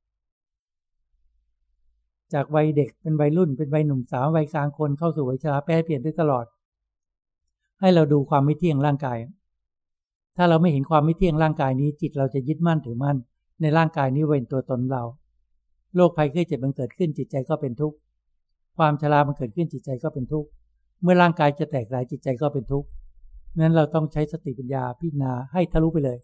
[2.33, 6.45] จากวัยเด็กเป็นวัยรุ่นเป็นวัยหนุ่มสาววัยกลางคนเข้าสู่วัยชราแปรเปลี่ยนไปตลอด
[7.81, 9.19] ให้เราดูความไม่เที่ยงร่างกาย
[10.37, 13.17] ถ้าเราไม่เห็นความไม่เที่ยงร่างกายนี้จิตเราจะยึดมั่นถือมั่น
[13.61, 15.03] ในร่างกายนี้เป็นตัวตนเรา
[15.97, 17.97] โรคภัยไข้เจ็บมันเกิดขึ้นจิตใจก็เป็นทุกข์
[18.77, 20.49] ความชรามันเกิดขึ้นจิตใจก็เป็นทุกข์
[21.03, 22.89] เมื่อร่างกายจะแตกลายจิตใจก็เป็นทุกข์
[23.61, 26.19] นั้นเราต้องใช้สติปัญญาพิจารณาให้ทะลุไปเลย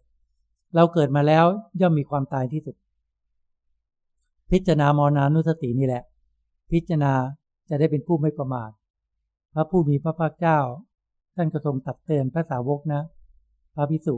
[0.75, 1.45] เราเกิดมาแล้ว
[1.81, 2.75] ย่อมมีความตายที่สุด
[4.51, 6.03] พิจารณามรณานุสตินี่แหละ
[6.71, 7.13] พิจารณา
[7.69, 8.71] จะได้เป็นผู้ไม่ประมาท
[9.53, 10.59] พระผู้มีพระภาคเจ้า
[11.35, 13.01] ท่านก็ทรงตัดเตือนพระสาวกนะ
[13.75, 14.15] พระพิสุ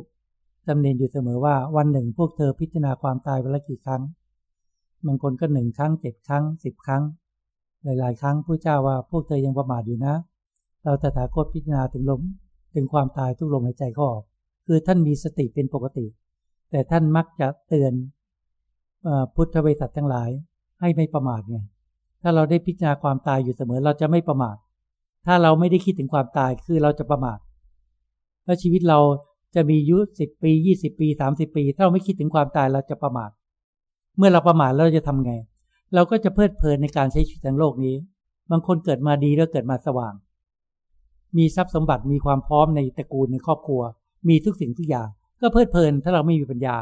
[0.67, 4.01] จำเนียนอยู่เสมอว่าวันหนึ่งพวกเธอพิจารณาความตายวันละกี่ครั้ง
[5.05, 7.03] บางคนก็หนึ่งครั้งเจ็ดครั้งสิบครั้ง
[7.83, 10.13] หลาย ๆ ครั้งผู้เจ้าว่าพวกเธอยังประมาทอยู่นะ
[10.87, 12.21] เราตถาคตพิจารณาถึงลม
[12.75, 14.23] ถึงความตายทุกลมหายใจก็ออก
[14.67, 16.05] คือท่านมีสติเป็นปกติ
[16.71, 17.93] แต่ท่านมักจะเตือน
[19.35, 20.29] พุทธบริษัททั้งหลาย
[20.79, 21.57] ให้ไม่ประมาทไง
[22.21, 24.55] ถ้าเราได้พิจารณาความตายอยู่เสมอเราจะไม่ประมาท
[25.25, 27.39] ถ้าเราไม่ได้คิดถึงความตายคือเราจะประมาท
[28.45, 28.99] แล้วชีวิตเรา
[29.55, 33.29] จะมีอายุสิบปียี่สิบปีสามสิบปี ถ้าเราไม่คิดถึงความตายเราจะประมาท
[34.17, 35.33] เมื่อเราประมาทเราจะทำไง
[35.93, 37.95] เราก็จะเพลิดเพลินในการใช้ชีวิตทางโลกนี้
[38.51, 40.13] บางคนเกิดมาดีแล้วเกิดมาสว่าง
[41.37, 43.81] มีทรัพย์สมบัติมีความพร้อมในตระกูลในครอบครัว
[44.29, 45.07] มีทุกสิ่งทุกอย่าง
[45.41, 46.77] ก็เพลิดเพลินถ้าเราไม่มีปัญญา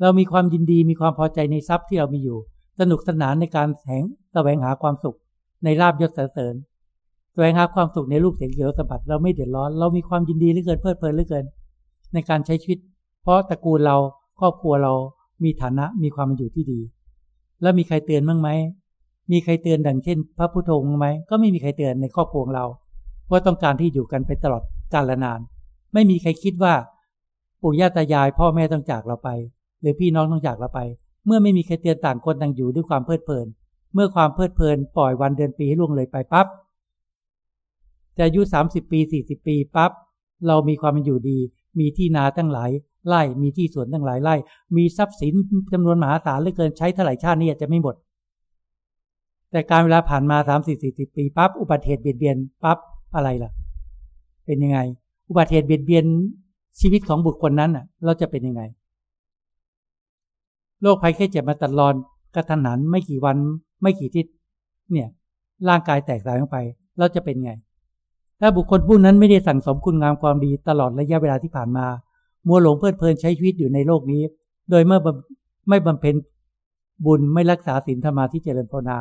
[0.00, 2.38] เรามีความยินดีมีความพอใจในทรัพย์ที่เรามีอยู่
[2.80, 5.16] สนุกสนานในการแสงแสวงหาความสุข
[5.64, 6.54] ในลาบยศเสริญ
[7.32, 11.44] แสวงหาความสุขในรูปเสียงเขียวสัมผัสเราไม่เดือดร้อน เรามีความยินดีเหลือเกินเพลิดเพลินเหลือเกิน
[12.14, 12.78] ในการใช้ชีวิต
[13.22, 13.96] เพราะตระกูลเรา
[14.40, 14.92] ครอบครัวเรา
[15.44, 16.80] มีฐานะมีความอยู่ที่ดี
[17.62, 18.48] แล้วมีใครเตือนบ้างไหม
[19.32, 22.66] มีใครเตือนดังเช่น พระพุทโธไหมก็ไม่มีใครเตือนในครอบครัวเรา
[23.30, 24.62] ว่าต้องการที่อยู่กันไปตลอด
[24.94, 25.40] กาลนาน
[25.94, 26.74] ไม่มีใครคิดว่า
[27.62, 29.28] ปู่ย่าตายาย พ่อแม่ต้องจากเราไป
[29.80, 30.80] หรือพี่น้องต้องจากเราไป
[31.26, 33.46] เมื่อไม่มีใครเตือนต่างคนต่างอยู่ด้วยความเพลิดเพลิน
[33.94, 36.46] เมื่อความเพลิดเพลินปล่อยวันเดือนปีให้ล่วงเลยไปปับ๊บ
[38.16, 39.90] จะอายุสามสิบปีสี่สิบปีปับ๊บ
[40.46, 41.38] เรามีความเป็นอยู่ดี
[41.78, 42.70] มีที่นาตั้งหลาย
[43.06, 44.34] ไร่มีที่สวนตั้งหลายไร่
[44.76, 45.34] มีทรัพย์สิน
[45.72, 47.94] จำนวนมหาศาลเหลือเกินใช้เท่าไหร่ชาตินี้จะไม่หมด
[49.50, 52.78] แต่การเวลาผ่านมาสามสี่สี่สิบปีปั๊บอุบัติเหตุเบียดเบียนปั๊บ
[53.14, 53.50] อะไรล่ะ
[54.46, 54.78] เป็นยังไง
[55.28, 56.04] อุบัติเหตุเบียดเบียน
[56.80, 58.62] ชีวิตของบุคคลนั้นอะ เราจะเป็นยังไง
[60.82, 61.94] โรคภัยแค่เจ็บมาตัดรอน
[62.34, 63.36] กระทันหันไม่กี่วัน
[63.82, 64.26] ไม่กี่ทิศ
[64.92, 65.08] เนี่ย
[65.68, 66.58] ร่างกายแตกสลายลงไป
[66.98, 67.52] เราจะเป็นไง
[68.40, 71.86] ถ้าบุคคลผู้นั้นไม่ได้สั่งสมคุณงามความดีตลอดระยะเวลาที่ผ่านมา
[72.48, 74.22] มัวหลงเพลิดเพลินใช้ชีวิตอยู่ในโลกนี้
[74.70, 75.00] โดยเมื่อ
[75.68, 76.14] ไม่บำเพ็ญ
[77.06, 78.98] บุญไม่รักษาศีลธรรมาที่เจริญภาวนา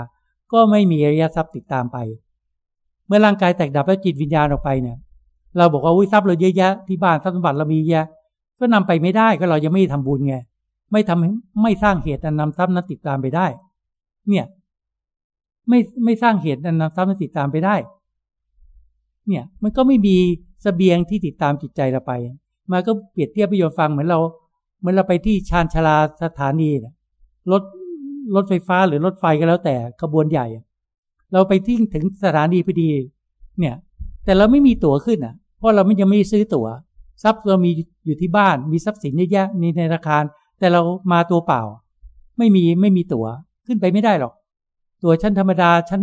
[0.52, 1.98] ก็ไม่มีอริยทรัพย์ติดตามไป
[3.08, 4.98] เมื่อร่างกายแตกดับแล้วจิตวิญญาณออกไปเนี่ย
[5.58, 8.06] เราบอกว่าวิทรัพย์เราเยอะแยะที่บ้านทรัพย์สมบัติเรามีเยอะ
[8.60, 10.36] ก็นำไปไม่ได้ก็เรายังไม่ทำบุญไง
[10.92, 13.46] ไม่ทำไม่สร้างเหตุอันนำทรัพย์นั้นติดตามไปได้
[14.30, 14.46] เนี่ย
[15.70, 17.76] ไม่ไม่สร้างเหตุอันนำทรัพย์นั้นติดตามไปได้
[19.28, 20.16] เนี่ย มันก็ไม่มี
[20.66, 22.12] สเสบียงที่ติดตามจิตใจเราไป
[22.72, 24.20] มาก็เปรียบเทียบประโยชน์ฟังเหมือนเรา
[24.80, 26.70] เหมือนเราไปที่ชานชาลาสถานี
[27.52, 27.64] รถ
[28.36, 30.46] รถไฟฟ้าหรือรถไฟก็แล้วแต่ขบวนใหญ่
[31.34, 32.90] เราไปที่ถึงสถานีพอดี
[33.60, 33.76] เนี่ย
[34.26, 36.68] แต่เราไม่มีตั๋วขึ้นอะ เพราะเราไม่ยังไม่ซื้อตั๋ว
[37.24, 37.72] ทรัพย์เรามี
[38.06, 40.24] อยู่ที่บ้าน มีทรัพย์สินเยอะแยะในธนาคาร
[40.60, 41.62] แต่เรามาตัวเปล่า
[42.38, 43.26] ไม่มีไม่มีตั๋ว
[43.68, 44.34] ขึ้นไปไม่ได้หรอก
[45.04, 46.02] ตัวชั้นธรรมดาชั้น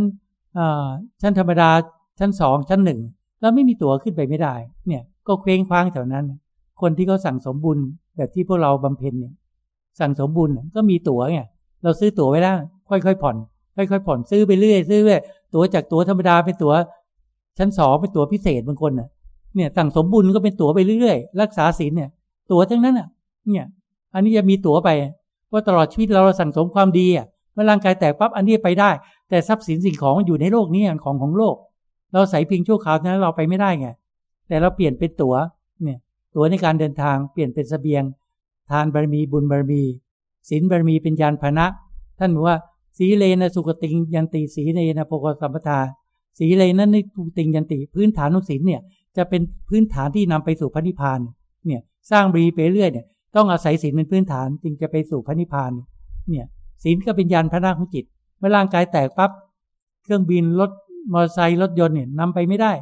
[1.23, 1.71] ชั้นธรรมดา
[2.19, 3.01] ชั้นสองชั้นหนึ่ง
[3.41, 4.55] เราไม่มีตั๋วขึ้นไปไม่ได้
[4.87, 6.25] เนี่ย ก็เคว้งคว้างแถวนั้น
[6.81, 7.79] คนที่เขาสั่งสมบุญ
[8.17, 9.35] แบบที่พวกเราบำเพ็ญเนี่ย
[10.01, 11.47] สั่งสมบุญก็มีตั๋วเนี่ย
[11.83, 12.57] เราซื้อตั๋วไว้แล้ว
[12.89, 13.37] ค่อยๆผ่อน
[13.77, 15.11] ค่อยๆผ่อนซื้อไปเรื่อยซื้อไป
[15.55, 16.75] ตั๋วจากตั๋วธรรมดาเป็นตั๋ว
[17.59, 22.11] ชั้นสองเป็นตั๋วพิเศษบางคนเนี่ยสั่งสมบุญก็เป็นตั๋วไปเรื่อยๆรักษาศีลเนี่ย
[22.51, 23.09] ตั๋วทั้งนั้นอะ
[23.49, 23.67] เนี่ย
[24.15, 24.89] อันนี้จะมีตั๋วไป
[25.53, 28.91] ว่าตลอดชีวิตเราสั่งสมความดีอะเมื่อร่างกายแตกปั๊บอันนี้ไปได้
[29.29, 31.57] แต่ทรัพย์สินสิ่งของอยู่ในโลกนี้ของของโลก
[32.13, 33.89] เราใส่เพียงชั่วคราวนั้นเราไปไม่ได้ไง
[34.49, 35.35] แต่เราเปลี่ยนเป็นตั๋ว
[35.83, 35.99] เนี่ย
[36.35, 38.03] ตั๋วในการเดินทางเปลี่ยนเป็นสเสบียง
[38.71, 39.83] ทานบารมีบุญบารมี
[40.49, 41.67] ศีลบารมีเป็นยานพานะ
[42.19, 42.57] ท่านบอกว่า
[42.99, 45.79] สีเลนะสุกติงยันติสีเลนะโพกสัมปทา
[46.39, 48.81] สีเลนั้นในทุติงยันติพื้นฐานของศีลเนี่ย
[49.17, 51.21] จะเป็นพื้นฐานที่นำไปสู่พระนิพพาน
[51.67, 51.81] เนี่ย
[52.11, 55.73] สร้างบรีไปเรื่อยเนี่ย ต้องอาศัยศีลเป็นพื้นฐานจึงจะไปสู่พระนิพพาน
[56.31, 56.47] เนี่ย
[56.83, 58.05] ศีลก็เป็นยานพระนาของจิต
[58.39, 59.31] เมื่อร่างกายแตกปั๊บ
[60.03, 60.71] เครื่องบินรถ
[61.13, 62.73] มอเตอร์ไซค์รถยนต์เนี่ยนำไปไม่ได้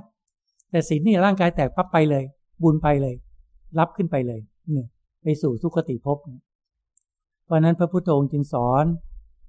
[0.70, 2.24] แต่ศีลนี่ร่างกายแตกปั๊บไปเลย
[2.62, 3.14] บุญไปเลย
[3.78, 4.40] รับขึ้นไปเลย
[4.72, 4.86] เนี่ย
[5.22, 6.18] ไปสู่สุคติภพ
[7.44, 8.84] เพราะนั้นพระพุทธองค์จึงสอน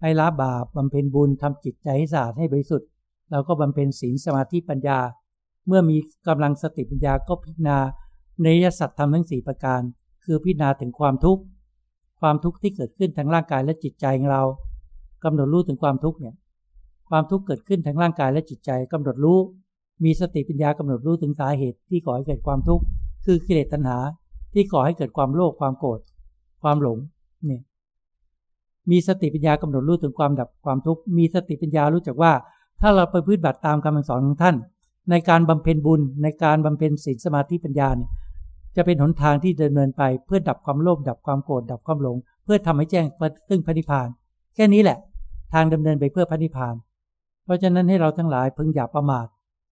[0.04, 2.88] ให้ละบาปบำเพ็ญบุญทำจิตใจให้สะอาดให้บริสุทธิ์
[3.32, 4.99] เราก็บำเพ็ญศีลสมาธิปัญญา
[5.68, 5.97] เมื่อมี
[6.28, 7.78] กำลังสติปัญญาก็พิจารณา
[8.43, 9.82] ในยสัตว์ทำทั้งสี่ประการ
[10.26, 11.41] คือพิจารณาถึงความทุกข์
[12.22, 14.43] ความทุกข์ที่เกิดขึ้นทางร่างกายและจิตใจของเรา
[15.24, 16.36] กำหนดรู้ถึงความทุกข์เนี่ย
[17.10, 19.39] ความทุกข์เกิดขึ้นทางร่างกายและจิตใจกำหนดรู้
[20.04, 22.84] มีสติปัญญากำหนดรู้ถึงสาเหตุที่ก่อให้เกิดความทุกข์
[23.26, 23.97] คือกิเลสตัณหา
[24.54, 25.99] ที่ก่อให้เกิดความโลภความโกรธ
[26.64, 26.97] ความหลง
[27.45, 27.62] เนี่ย
[28.92, 32.32] มีสติปัญญากำหนดรู้ถึงความดับความทุกข์มีสติปัญญารู้จักว่า
[32.82, 34.56] ถ้าเราไปพื้นบัติตามคำสอนของท่าน
[35.10, 38.10] ในการบำเพ็ญบุญ ในการบำเพ็ญศีลสมาธิปัญญาเนี่ย
[38.76, 43.06] จะเป็นหนทางที่ดำเนินไปเพื่อดับความโลภดับความโกรธดับความหลง เพื่อทำให้แจ้ง
[43.50, 44.08] ซึ่งพระนิพพาน
[44.56, 44.98] แค่นี้แหละ
[45.54, 46.76] ทางดำเนินไปเพื่อพระนิพพาน
[47.44, 49.26] เพราะฉะนั้นให้เราทั้งหลายพึงอย่าประมาท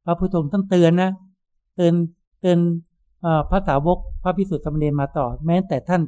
[0.06, 1.12] พระพุทธองค์ต้องเตือนนะ
[1.76, 1.94] เตือน
[2.42, 2.60] เตือน
[3.50, 6.02] พระสาวกพระพิสุทธิ์สมเด็จมาต่อ แม้แต่ท่าน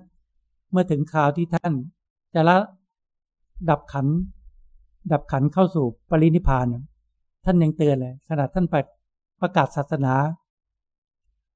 [0.71, 1.73] เมื่อถึงคราวที่ท่าน
[2.33, 2.57] จะละ
[3.69, 4.07] ดับขัน
[5.11, 6.65] ดับขันเข้าสู่ปรินิพาน
[7.45, 8.65] ท่านยังเตือนเลยขนาดท่าน
[9.41, 10.13] ประกาศศาสนา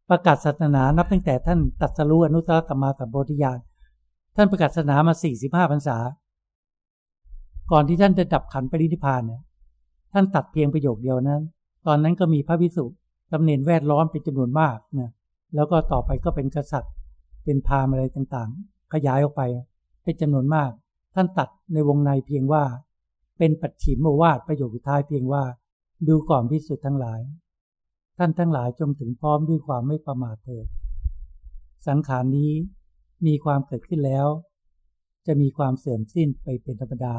[0.09, 3.59] ประกาศศาสนานับตั้งแต่ท่านตัดสรู้อนุตตรสัมมาสัมโพธิญาณ
[4.35, 5.97] ท่านประกาศศาสนามาสี่สิบห้าพรรษา
[7.71, 9.41] ก่อนที่ท่านจะดับขันปรินิพานเนี่ย
[10.13, 11.41] ท่านตัดเพียงประโยคเดียวนั้น
[11.87, 12.85] ตอนนั้นก็มีพระวิสุ
[13.31, 15.11] ตำเนนแวดล้อมเป็นจำนวนมากเนี่ย
[15.55, 16.93] แล้วก็ต่อไปก็เป็นกษัตริย์
[17.43, 19.41] เป็นพามอะไรต่างๆ ขยายออกไป
[20.03, 20.71] เป็นจำนวนมาก
[21.19, 22.63] ท่านตัดในวงในเพียงว่า
[23.37, 25.43] เป็นปัจฉิมโมวาทประโยคสุดท้ายเพียงว่า
[26.07, 27.21] ดูก่อนพิสุทธ์ทั้งหลาย
[28.17, 30.67] ท่านทั้งหลายจงถึงพร้อมด้วยความไม่ประมาทเถิด
[31.87, 32.51] สังขารนี้
[33.25, 34.27] มีความเกิดขึ้นแล้ว
[35.27, 37.15] จะมีความเสื่อมสิ้นไปเป็นธรรมดา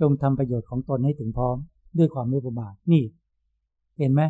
[0.00, 1.56] จงทำประโยชน์ของตนให้ถึงพร้อม
[1.98, 3.04] ด้วยความไม่ประมาทนี่
[3.98, 4.22] เห็นไหม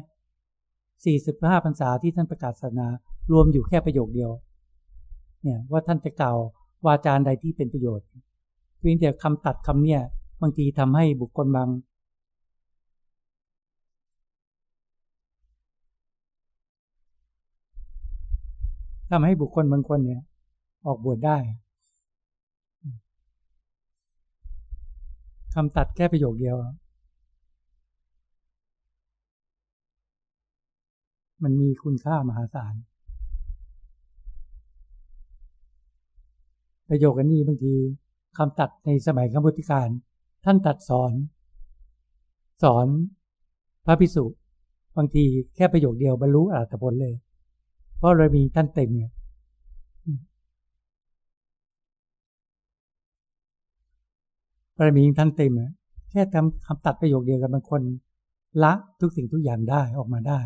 [1.05, 2.88] สี่สิบห้าพรรษาที่ท่านประกาศศาสนา
[3.32, 4.32] รวมอยู่แค่ประโยคเดียว
[5.42, 6.38] เนี่ยว่าท่านจะกล่าว
[6.86, 8.09] วาจาใดที่เป็นประโยชน์
[8.83, 10.01] เพียงแต่คำตัดคำเนี่ย
[10.41, 11.68] บางทีทำให้บุคคลบาง
[19.11, 20.22] ทำให้บุคคลบางคนเนี่ย
[20.87, 21.37] ออกบวชได้
[25.55, 26.57] คำตัดแค่ประโยคเดียว
[31.43, 32.74] มันมีคุณค่ามหาศาล
[36.89, 37.74] ประโยคนี้บางที
[38.37, 39.89] คำตัดในสมัยคำพุทธิการ
[40.45, 41.12] ท่านตัดสอน
[42.62, 42.87] สอน
[43.87, 44.24] พระพิสุ
[44.97, 45.24] บางที
[45.57, 47.14] แค่ประโยคเดียวบรรลุอรหัตผลเลย
[47.99, 49.11] เพราะเรามีท่านเต็มเนี่ย
[54.76, 55.53] บารมีท่านเต็ม
[56.11, 57.83] แค่ทำคำตัดประโยคเดียวกันบางคน
[58.62, 60.41] ละทุกสิ่งทุกอย่างได้ออกมาได้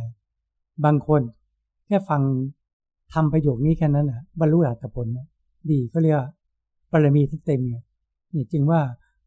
[0.84, 1.20] บางคน
[1.86, 2.22] แค่ฟัง
[3.14, 5.06] ทำประโยคนี้แค่นั้นอะบรรลุอรหัตผล
[5.70, 6.18] ดีก็เรียก
[6.90, 7.82] บารมีท่านเต็มเนี่ย
[8.34, 8.80] นี่จึงว่า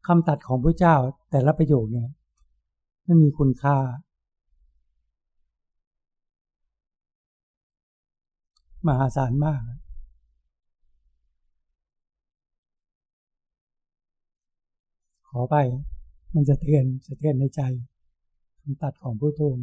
[0.07, 0.95] คำตัดของพระเจ้า
[1.31, 2.09] แต่ละประโยคเนี่ย
[3.07, 3.77] มันมีคุณค่า
[8.87, 9.61] มหาศาลมาก
[15.29, 15.55] ขอไป
[16.35, 17.61] มันจะเทือนจะเทือนในใจ
[18.61, 19.57] คำตัดของผู้ทูล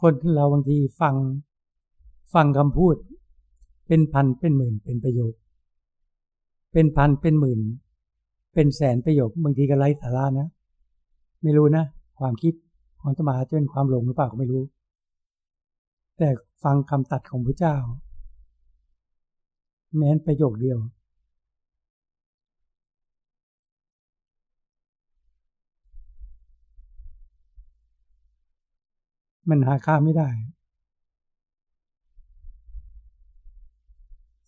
[0.00, 1.14] คนเราบางทีฟัง
[2.34, 2.96] ฟังคำพูด
[3.86, 5.34] เป็นพันเป็นหมื่นเป็นประโยค
[6.72, 7.60] เป็นพันเป็นหมื่น
[8.54, 10.48] เป็นแสนประโยคบางทีก็ไร้สาระนะ
[11.42, 11.84] ไม่รู้นะ
[12.18, 12.54] ความคิด
[13.00, 14.62] ของตมาจะเป็นความหลงหรือเปล่าก็ไม่รู้
[16.18, 16.28] แต่
[16.64, 17.76] ฟังคำตัดของพระเจ้า
[19.96, 20.78] แม้นประโยคเดียว
[29.48, 30.28] มันหาค่าไม่ได้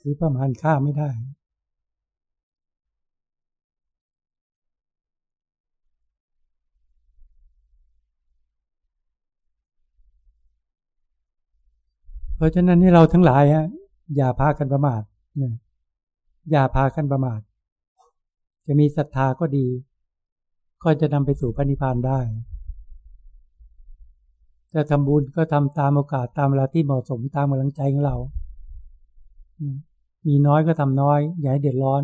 [0.00, 1.10] คือประมาณค่าไม่ได้
[12.36, 13.66] เพราะฉะนั้นให้เราทั้งหลายฮะ
[14.16, 15.02] อย่าพากันประมาท
[15.36, 15.54] เนี่ย
[16.50, 17.40] อย่าพากันประมาท
[18.66, 19.66] จะมีศรัทธาก็ดี
[20.82, 22.20] ก็จะนำไปสู่พระนิพพานได้
[24.74, 28.16] จะทำบุญก็ทำตามโอกาสตามเวลาที่เหมาะสมตามกำลังใจของเรา
[30.26, 32.02] มีน้อยก็ทำน้อย อย่าให้เดือดร้อน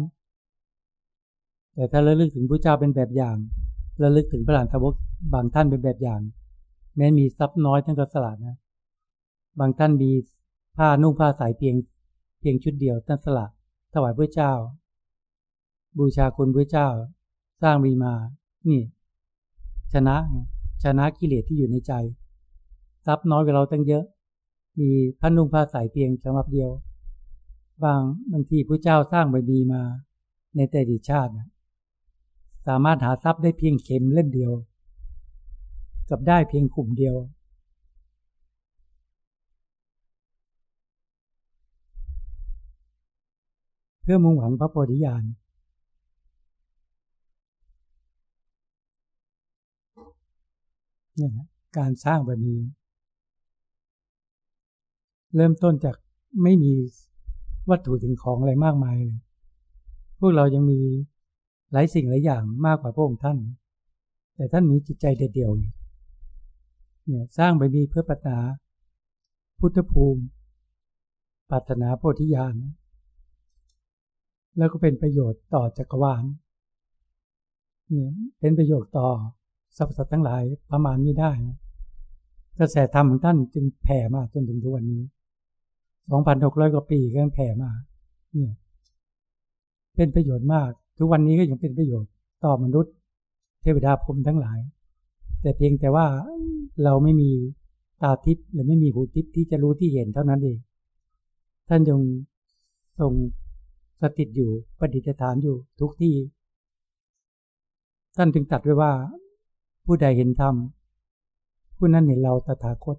[1.75, 3.37] แต่ถ้าระลึกถึงพระเจ้าเป็นแบบอย่าง
[4.03, 4.95] ระลึกถึงพระหลานทวก
[5.35, 6.21] บางท่านเป็นแบบอย่าง
[6.97, 8.57] แม้มีทรัพย์น้อยท่านก็สละนะ
[9.59, 10.11] บางท่านมี
[10.77, 11.75] ผ้านุ่งผ้าสายเพียง
[12.41, 13.47] เพียงชุดเดียวท่านสละ
[13.93, 14.53] ถวายพระเจ้า
[15.99, 16.89] บูชาคุณพระเจ้า
[17.63, 18.15] สร้างมีมา
[18.69, 18.81] นี่
[19.93, 20.17] ชนะ
[20.83, 21.93] ชนะกิเลสที่อยู่ในใจ
[23.07, 24.05] ทรัพย์น้อยกว่าเราตั้งเยอะ
[24.81, 24.91] มี
[25.21, 26.71] พันนุ่งผ้าสายเพียงฉบับเดียว
[27.83, 28.01] บาง
[28.33, 29.83] บางทีพระเจ้าสร้างใบบีมา
[30.57, 31.49] ในแต่ดิชาตินะ
[32.67, 34.53] สามารถหาทรัพย์ได้เพียงเข็มเล่มเดียว
[36.11, 37.17] กับได้เพียงกลุ่มเดียว
[44.03, 45.25] เพื่อมุ่งหวังพระโพธิญาณ
[51.17, 51.47] เนี่ยนะ
[51.79, 52.61] การสร้างแบบนี้
[55.37, 55.97] เริ่มต้นจาก
[56.43, 56.73] ไม่มี
[57.71, 59.21] วัตถุสิ่งของอะไรมากมายเลย
[60.19, 60.81] พวกเรายังมี
[61.73, 63.39] หลายสิ่งหลายอย่างมากกว่าพระองค์ท่าน
[64.37, 68.39] แต่ท่านมีจิตใจเดียวเนี่ยสร้างไปมีเพื่อปัตนา
[69.59, 70.23] พุทธภูมิ
[71.51, 72.55] ปัตนาโพธิญาณ
[74.57, 76.25] แล้วก็เป็นประโยชน์ต่อจักรวาล
[77.91, 78.11] เนี่ย
[78.41, 79.09] เป็นประโยชน์ต่อ
[79.77, 81.33] สรรพสัตว์ทั้งหลายประมาณไม่ได้
[82.59, 85.03] กระแสธรรมของท่านจึงแผ่มาจนถึงทุกวันนี้
[86.11, 87.71] สองพันหกร้อยกว่าปีก็แผ่มา
[88.33, 88.53] เนี่ย
[89.97, 92.11] เป็นประโยชน์มาก ทุกวันนี้ก็ยังเป็นประโยชน์
[92.45, 92.95] ต่อมนุษย์
[93.63, 94.59] เทวดาพรมทั้งหลาย
[95.43, 96.07] แต่เพียงแต่ว่า
[96.85, 97.31] เราไม่มี
[98.03, 100.59] ตาทิพย์หรือไม่มีหูทิพย์ที่จะรู้ที่เห็นเท่านั้นเอง
[101.69, 102.01] ท่านยัง
[102.99, 103.13] ทรง
[104.01, 106.15] สถิตอยู่ประดิษฐานอยู่ทุกที่
[108.17, 108.93] ท่านจึงตัดไว้ว่า
[109.87, 110.55] ผู้ใดเห็นธรรม
[111.77, 112.97] ผู้นั้นเห็นเราตถาคต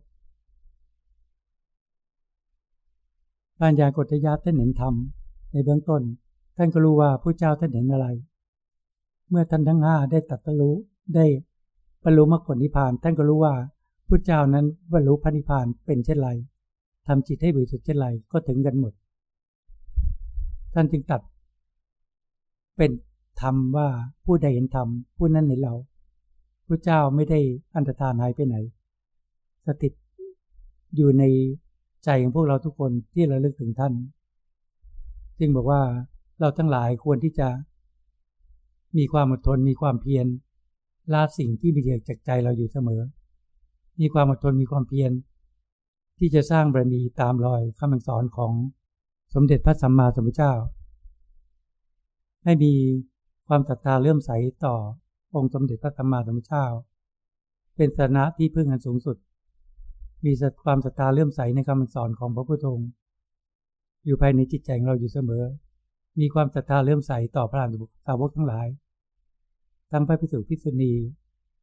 [3.59, 4.93] ปัญญากฏญาท่านเห็นธรรม
[5.51, 6.01] ในเบื้องต้น
[6.57, 8.07] ท่านก็รู้ว่าผู้เจ้าท่านเห็นอะไร
[9.29, 10.75] เมื่อท่านทั้งห้าได้ตัดรู้
[11.15, 11.25] ได้
[12.03, 13.53] บรรลุมรรคผลนิพพาน ท่านก็รู้ว่า
[14.07, 16.29] ผู้เจ้านั้นบรรลุพระนิพพานเป็นเช่นไร
[17.07, 18.93] ทำจิตให้บริสุทธิ์เช่นไรก็ถึงกันหมด
[20.73, 21.21] ท่านจึงตัด
[22.77, 22.91] เป็น
[23.41, 23.87] ธรรมว่า
[24.25, 24.87] ผู้ใดเห็นธรรม
[25.17, 25.75] ผู้นั้นเห็นเรา
[26.67, 27.39] ผู้เจ้าไม่ได้
[27.75, 28.55] อันตรธานหายไปไหน
[29.65, 29.93] สติต
[30.95, 31.23] อยู่ใน
[32.05, 33.93] ใจของพวกเราทุกคนที่ราเลึกถึงท่าน
[35.39, 35.81] จึงบอกว่า
[36.39, 37.49] เราทั้งหลายควรที่จะ
[38.97, 40.25] มีความอดทนมีความเพียร
[41.13, 43.01] ละสิ่งที่มีเดียจากใจเราอยู่เสมอ
[43.99, 45.11] มีความอดทนมีความเพียร
[46.19, 48.51] ที่จะสร้างบารมีตามรอยคำสอนของ
[49.33, 50.53] สมเด็จพระสัมมาสัมพุทธเจ้า
[52.43, 52.73] ให้มี
[53.47, 54.31] ความศรัทธาเลื่อมใส
[54.65, 54.75] ต่อ
[55.35, 56.65] องค์สมเด็จพระสัมมาสัมพุทธเจ้า
[57.75, 59.17] เป็นสนะที่พึ่งอันสูงสุด
[60.25, 60.31] มี
[60.63, 62.89] ความศรัทธาเลื่อมใสในคำสอนของพระพุทธองค์
[64.05, 65.43] อยู่ภายในจิตใจของเราอยู่เสมอ
[66.19, 68.67] มีความศรัทธาเลื่อมใสต่อพระอรหันตสาวกทั้งหลาย
[69.91, 70.93] ทั้งพระพิสุพิสุณี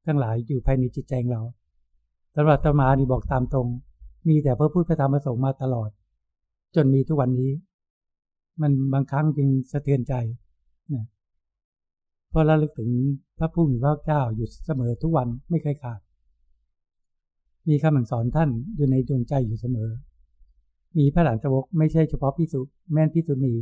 [0.06, 1.42] ทั้งหลายอยู่ภายในจิตใจของเรา
[2.36, 3.68] สำหรับตมานี่บอกตามตรง
[4.28, 5.90] มีแต่พระพุทธพระธรรมประสงค์มาตลอด
[6.74, 7.52] จนมีทุกวันนี้
[8.60, 10.14] มันบางครั้งจึงสะเทือนใจ
[10.94, 11.04] นะ
[12.30, 12.90] เพราะเราลึกถึง
[13.38, 16.00] พระผู้มีพระเจ้าอยู่เสมอทุกวันไม่เคยขาด
[17.68, 19.90] มีคำสอนท่านอยู่ในดวงใจอยู่เสมอ
[20.98, 22.60] มีพระหลานสวกไม่ใช่เฉพาะพิสุ
[22.92, 23.54] แม่นพิสุณี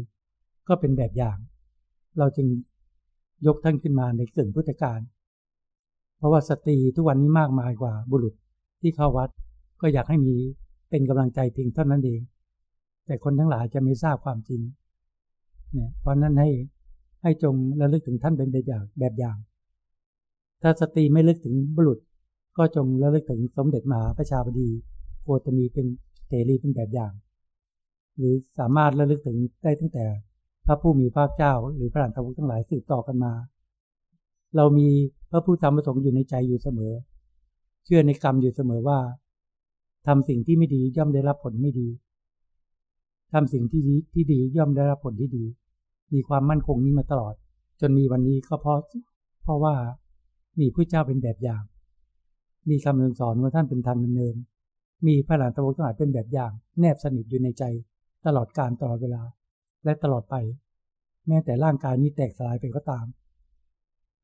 [0.68, 1.38] ก็เป็นแบบอย่าง
[2.18, 2.46] เราจึง
[3.46, 5.01] ยกท่านขึ้นมาในกึ่งพุทธการ
[6.18, 8.34] เพราะว่าสตรีทุกวันนี้มากมายกว่าบุรุษ
[8.80, 9.30] ที่เข้าวัด
[9.80, 10.36] ก็อยากให้มี
[10.90, 12.20] เป็นกำลังใจเพียงเท่านั้นเอง
[13.07, 14.61] แต่คนทั้งหลายจะไม่ทราบความจริง
[15.72, 16.51] เนี่ยเพราะนั้นให้
[17.22, 19.36] ให้จงระลึกถึงท่านเป็นแบบอย่างแบบอย่าง
[20.62, 21.98] ถ้าสตรีไม่ลึกถึงบุรุษ
[22.61, 24.69] ก็จงระลึกถึงสมเด็จมหาประชาบดี
[25.23, 25.87] โคตมีเป็น
[26.29, 27.13] เตรีเป็นแบบอย่าง
[28.17, 30.05] หรือสามารถระลึกถึงได้ตั้งแต่
[30.67, 33.33] พระผู้มีพระเจ้า หรือพระหลานทวุทั้งหลายสืบต่อกันมา
[34.57, 34.89] เรามี
[35.31, 36.93] พระผู้ทำประสงค์อยู่ในใจอยู่เสมอ
[37.85, 38.99] เชื่อในกรรมอยู่เสมอว่า
[40.07, 41.89] ทำสิ่งที่ไม่ดีย่อมได้รับผลไม่ดี
[43.33, 45.45] ทำสิ่งที่ดีที่ดีย่อมได้รับผลที่ดี
[46.13, 47.35] มีความมั่นคงนี้มาตลอด
[47.81, 48.79] จนมีวันนี้ก็เพราะ
[49.43, 49.75] เพราะว่า
[50.61, 51.63] มีพระเจ้าเป็นแบบอย่าง
[52.69, 54.37] มีคำสอนว่าท่านเป็นทางดำเนิน
[55.07, 57.65] มีพระหลานตะวันทั้งหลายเป็นแบบอย่าง แนบสนิทอยู่ในใจ
[58.27, 59.23] ตลอดการตลอดเวลา
[59.85, 60.37] และตลอดไป
[61.29, 63.07] แม้แต่ร่างกายนี้แตกสลายไปก็ตาม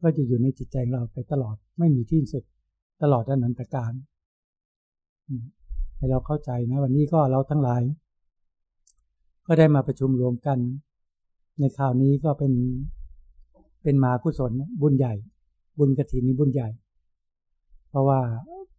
[0.03, 2.45] ก็จะอยู่ในจิตใจเราไปตลอดไม่มีที่สุด
[3.03, 3.93] ตลอดอนันตการ
[5.97, 7.83] ให้เราเข้าใจนะวันนี้ก็เราทั้งหลาย
[9.47, 10.59] ก็ได้มาประชุมรวมกัน
[11.59, 12.53] ในคราวนี้ก็เป็น
[13.83, 15.15] เป็นมากุศลบุญใหญ่
[15.79, 16.69] บุญกระถินนี้บุญใหญ่
[17.97, 18.21] ราะว่า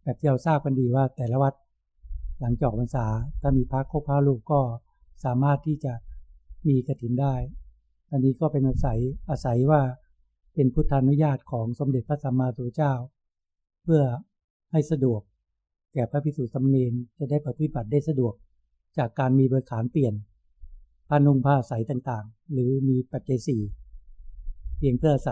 [0.02, 1.54] แบบที่เราทราบกันดีว่าแต่ละวัด
[2.40, 3.06] หลังจอกพรรษา
[3.40, 4.60] ถ้ามีพระโคพระลูกก็
[5.24, 5.92] สามารถที่จะ
[6.68, 7.34] มีกระถินได้
[8.10, 8.98] อันนี้ก็เป็นอาศัย
[9.30, 9.80] อาศัยว่า
[10.54, 12.92] เป็นพุทธานุญาตของสมเด็จพระสัมมาสัมพุทธเจ้า
[13.82, 14.02] เพื่อ
[14.72, 15.20] ให้สะดวก
[15.92, 16.84] แก่พระภิกษุสมณี
[17.18, 18.34] จะได้ปฏิบัติได้สะดวก
[18.98, 20.14] จากการมีบริขารเปลี่ยน
[21.08, 23.62] ผ้านุ่งผ้าใสต่างๆ หรือมีปัจจัยสี่
[24.78, 25.30] เพียงเพื่อใส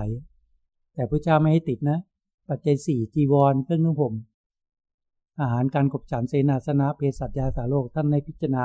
[0.94, 1.98] แต่พระเจ้าไม่ให้ติดนะ
[2.48, 4.14] ปัจจัยสี่จีวรเครื่องนุ่งห่ม
[5.40, 8.64] อาหารการกบฉันเสนาสนะเภสัชยาสาโลกท่านในพิจารณา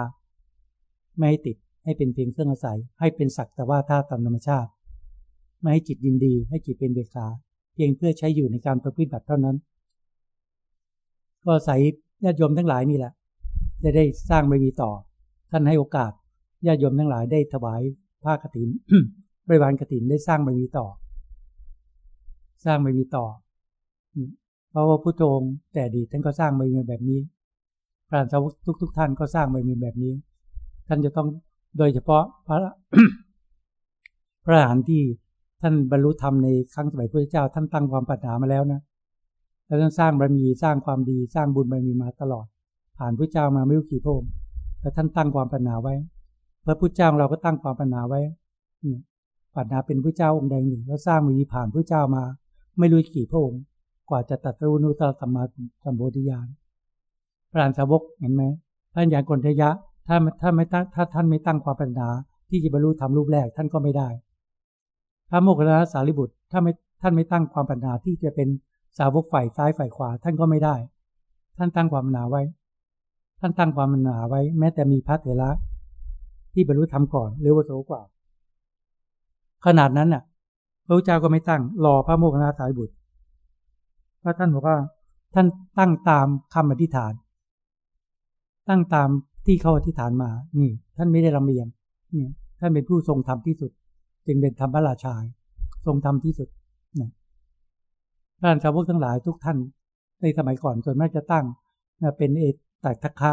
[1.18, 4.70] ไม่ให้ติดให้เป็นเพียงเครื่องอาศัย ให้เป็นศักแต่ว่าท่าตามธรรมชาติ
[5.60, 7.28] ไม่ให้จิตยินดีให้จิตเป็นเบกา
[7.74, 9.58] เพียงเพื่อใช้อยู่ในการประพฤติบัติเท่านั้น
[11.46, 11.76] ก็ใส่
[12.24, 13.14] ญาติโยมทั้งหลายนี่แหละ
[13.84, 14.92] จะได้สร้างไม่มีต่อ
[15.52, 16.12] ท่านให้โอกาส
[16.68, 17.82] ญาติโยมทั้งหลายได้ถวาย
[18.24, 18.70] ผ้ากฐิน
[19.48, 20.88] บริวารกฐินได้สร้างบารมีต่อ
[22.66, 23.26] สร้างบารมีต่อ
[24.70, 25.24] เพราะว่าพุทโธ
[25.74, 27.20] แต่ดีท่านก็สร้างบารมีแบบนี้
[28.10, 30.14] พระสาวกทุกทุกท่านก็สร้างบารมีแบบนี้
[30.88, 31.28] ท่านจะต้อง
[31.78, 32.58] โดยเฉพาะพระ
[34.46, 35.02] พระอรหันต์ที่
[35.62, 38.82] ท่านบรรลุธรรมในครั้งสมัยพระเจ้า ท่านตั้งความปรารถนามาแล้วนะ
[39.66, 42.46] แล้วท่านสร้างบารมีสร้างความดีสร้างบุญบารมีมาตลอด
[42.98, 44.32] ผ่านพระเจ้ามาไม่รู้กี่พระองค์
[44.80, 45.94] แล้วท่านตั้งความปรารถนาไว้
[46.66, 48.22] พระพุทธเจ้าเราก็ตั้งความปรารถนาไว้
[49.56, 52.24] ปรารถนาเป็นพระเจ้าองค์ใดหนึ่ง แล้วสร้างมีผ่านพระเจ้ามา
[52.80, 53.62] ไม่รู้กี่พระองค์
[54.12, 55.44] ว่าจะตัดรู้นุตตสัมมา
[55.84, 56.48] สัมโพธิญาณ
[57.52, 58.44] พระอานสาวกเห็นไหม
[58.94, 59.70] ท่านอย่างกนทยะ
[60.08, 62.08] ถ้าถ้าไม่ตั้งถ้าท่านไม่ตั้งความปรารถนา
[62.50, 64.10] ที่จะบรรลุธรรมรูปแรกท่านก็ไม่ได้
[65.30, 68.48] พระโมคคัลลาสารีบุตร ถ้าไม่ท่านไม่ตั้งความปรารถนาที่จะเป็น
[68.98, 70.76] สาวกฝ่ายซ้ายฝ่ายขวา ท่านก็ไม่ได้
[71.58, 72.42] ท่านตั้งความปรารถนาไว้
[73.40, 75.50] ท่านตั้งความปรารถนาไว้ แม้แต่มีพระเถระ
[76.54, 78.02] ที่บรรลุธรรมก่อนหรือว่าโสกว่า
[79.66, 80.24] ขนาดนั้นน่ะ
[80.88, 82.94] พระเจ้าก็ไม่ตั้งรอพระโมคคัลลาสายบุตร
[84.24, 84.78] พระท่านบอกว่า
[85.34, 85.48] ท่าน
[85.80, 87.14] ตั้งตามคำอธิษฐาน
[88.70, 89.10] ตั้งตาม
[89.46, 91.68] ที่เขาอธิษฐานมา นี่ ท่านไม่ได้ลำเลียง
[92.14, 92.26] นี่
[92.60, 93.72] ท่านเป็นผู้ทรงธรรมที่สุด
[94.28, 95.14] จึงเป็นธรรมราชา
[95.86, 96.50] ทรงธรรมที่สุด
[97.00, 97.12] นะ
[98.40, 99.58] พระสาวพวกทั้งหลายทุกท่าน
[100.22, 101.46] ในสมัยก่อนส่วนมากจะตั้ง
[102.18, 103.32] เป็นเอตตัทักคะ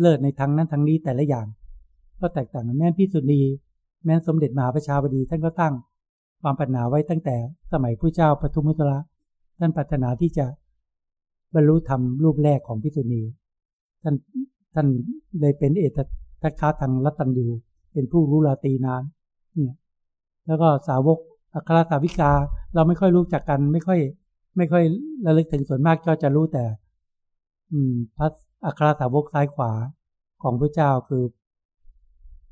[0.00, 1.46] เลิศในทางนั้นทางนี้แต่ละอย่าง
[2.20, 3.40] ก็แตกต่างกันแม้พิสุณี
[4.04, 5.74] แม้สมเด็จมหาประชาบดีท่านก็ตั้ง
[6.42, 7.36] ความปรารถนาไว้ตั้งแต่
[7.72, 8.98] สมัยพระเจ้าปทุมุตระ
[9.58, 10.46] ท่านปรารถนาที่จะ
[11.54, 13.22] บรรลุธรรมรูปแรกของพิสุณี
[14.02, 14.14] ท่าน
[14.74, 14.86] ท่าน
[15.40, 15.98] เลยเป็นเอต
[16.42, 17.46] ทัคคาทางรัตัญยู
[17.92, 19.02] เป็นผู้รู้ลาตีนาน
[19.54, 19.74] เนี่ย
[20.46, 21.18] แล้วก็สาวก
[21.54, 22.30] อัครสาวิกา
[22.74, 24.00] เราไม่ค่อยรู้จักกันไม่ค่อย
[24.56, 24.84] ไม่ค่อย
[25.26, 26.64] ระลึกถึงส่วนมากก็จะรู้แต่
[27.72, 28.28] อืมพระ
[28.66, 29.72] อัครสาวกซ้ายขวา
[30.42, 31.22] ของพระเจ้าคือ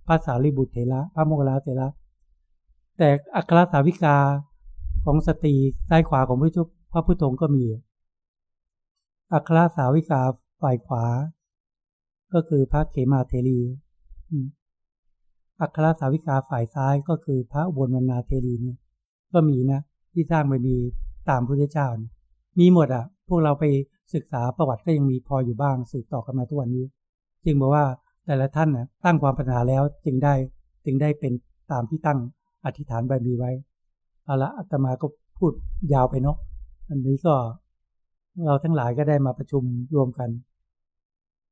[0.07, 1.88] พระสารีบุตรเถระพระโมคคัลลาเถระ
[2.98, 4.16] แต่อัครสาวิกา
[5.05, 5.55] ของสตรี
[5.88, 6.62] ซ้ายขวาของพระชุ
[6.95, 7.64] พระพุทธงก็มี
[9.32, 10.20] อัครสาวิกา
[10.62, 11.05] ฝ่ายขวา
[12.34, 13.61] ก็คือพระเขมาเทรี
[15.61, 18.76] อัครสาวิกาฝ่ายซ้ายก็คือพระอุบลวรรณาเทรีเนี่ย
[19.32, 19.80] ก็มีนะ
[20.12, 20.76] ที่สร้างบารมี
[21.28, 22.11] ตามพระเจ้านะ
[22.59, 23.64] มีหมดอะ พวกเราไป
[24.14, 26.84] ศึกษาประวัติก็ยังมีพออยู่บ้างสืบต่อกันมาทุกวันนี้
[27.45, 27.84] จึงบอกว่า
[28.26, 30.34] แต่ละท่านนะตั้งความปรารถนาแล้วจึงได้
[30.84, 31.32] จึงได้เป็น
[31.72, 32.18] ตามที่ตั้ง
[32.64, 33.51] อธิษฐานบารมีไว้
[34.24, 35.07] เอาละอาตมาก็
[35.38, 35.53] พูด
[35.92, 36.36] ยาวไปเนาะ
[36.89, 37.35] อันนี้ก็
[38.45, 39.62] เราทั้งหลายก็ได้มาประชุม
[39.95, 40.30] รวมกัน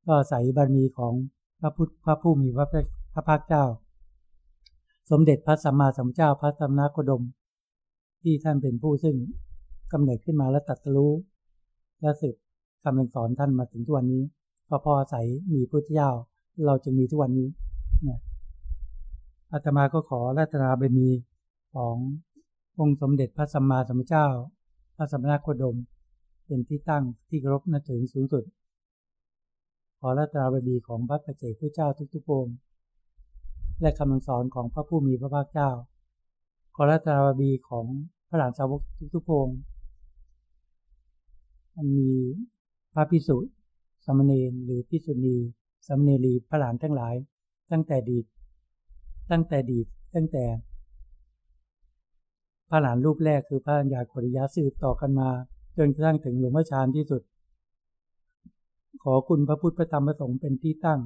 [0.07, 1.13] ก็ใส่บารมีของ
[1.59, 2.67] พระพุทธพระผู้มีพระ
[3.13, 3.63] พระภาคเจ้า
[5.11, 7.23] สมเด็จพระสัมมาสัมพุทธเจ้าพระสัมมาโคดม
[8.21, 9.15] ที่ท่านเป็นผู้ซึ่ง
[9.91, 11.11] กำเนิดขึ้นมาและตัดรู้
[12.01, 12.35] และสืบ
[12.83, 14.23] คำสอนท่านมาถึงทุกวันนี้
[14.69, 16.11] ก็พออาศัยมีพุทธเจ้า
[16.65, 17.47] เราจึงมีทุกวันนี้
[18.03, 18.19] เนี่ย
[19.51, 21.09] อาตมาก็ขอรัตนาบารมี
[21.73, 21.95] ของ
[22.79, 24.27] องค์สมเด็จพระสัมมาสัมพุทธเจ้า
[24.95, 25.77] พระสัมมาโคดม
[26.45, 28.43] เป็นที่ตั้งที่เคารพนับถือสูงสุด
[29.99, 32.55] ขอรัตนาบารมีของพระประเจกพระเจ้าทุกๆองค์
[33.81, 35.69] และคำสอนของพระผู้มีพระภาคเจ้า
[36.75, 37.85] ขอรัตนาบารมีของ
[38.29, 38.81] พระหลานสาวก
[39.15, 39.57] ทุกๆองค์
[41.75, 42.11] มันมี
[42.93, 43.37] พระพิสุ
[44.05, 45.35] สมณีหรือพิสุณี
[45.87, 47.15] สมณีรีพระหลานทั้งหลาย
[47.71, 48.19] ตั้งแต่ดี
[49.31, 49.79] ตั้งแต่ดี
[50.15, 50.45] ตั้งแต่
[52.69, 55.29] พระหลานรูปแรกคือพระัญญาโคริยะสืบต่อกันมา
[55.77, 57.21] จนกระทั่งถึงหลวงพ่อชานที่สุด
[59.03, 60.99] ขอคุณพระพุทธพระธรรมพระสงฆ์เป็นที่ตั้ง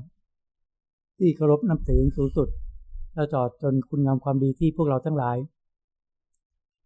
[1.19, 2.49] ที่เคารพนับถือสูงสุด
[3.13, 5.37] แล้วจอดจนคุณงามความดีที่พวกเราทั้งหลาย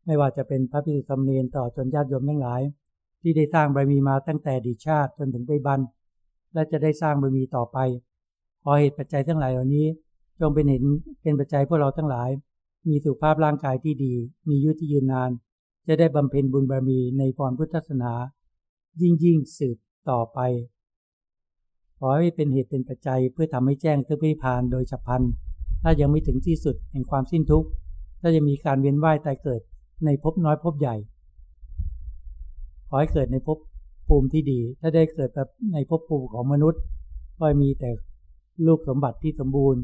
[0.06, 2.62] ไม่ว่าจะเป็นพระพิสุทธิ์เนนต่อจนญาติโยมทั้งหลาย
[3.22, 5.80] ที่ได้สร้างบารมีมาตั้งแต่ดีชาติจนถึงไปบัน
[6.54, 7.78] และจะได้สร้างบารมีต่อไป
[8.64, 9.88] ขอเหตุปัจจัยทั้งหลายเหล่านี้
[10.40, 10.84] จงเป็นเห็น
[11.22, 12.30] เป็นปัจจัยพวกเราทั้งหลาย
[12.88, 14.14] มีสุขภาพร่างกายที่ดี
[14.50, 15.32] มียุที่ยืนนาน
[15.88, 18.12] จะได้บำเพ็ญบุญบารมีในพรพุทธศาสนา
[19.02, 19.78] ยิ่งยิ่งสืบ
[20.10, 20.40] ต่อไป
[21.98, 25.22] ขอให้เป็นเหตุเป็นปัจจัยเพื่อทำให้แจ้งถึงพิพานโดยฉับพลัน
[25.82, 27.68] ถ้ายังไม่ถึงที่สุดแห่งความสิ้นทุกข์
[28.22, 29.62] ถ้าจะมีการเวียนว่ายตายเกิด
[30.06, 30.96] ในภพน้อยภพใหญ่
[32.88, 33.58] ขอให้เกิดในภพ
[34.08, 36.82] ภูมิที่ดี ถ้าได้เกิดแบบในภพภูมิของมนุษย์
[37.40, 37.90] ก็มีแต่
[38.68, 39.82] ลูกสมบัติที่สมบูรณ์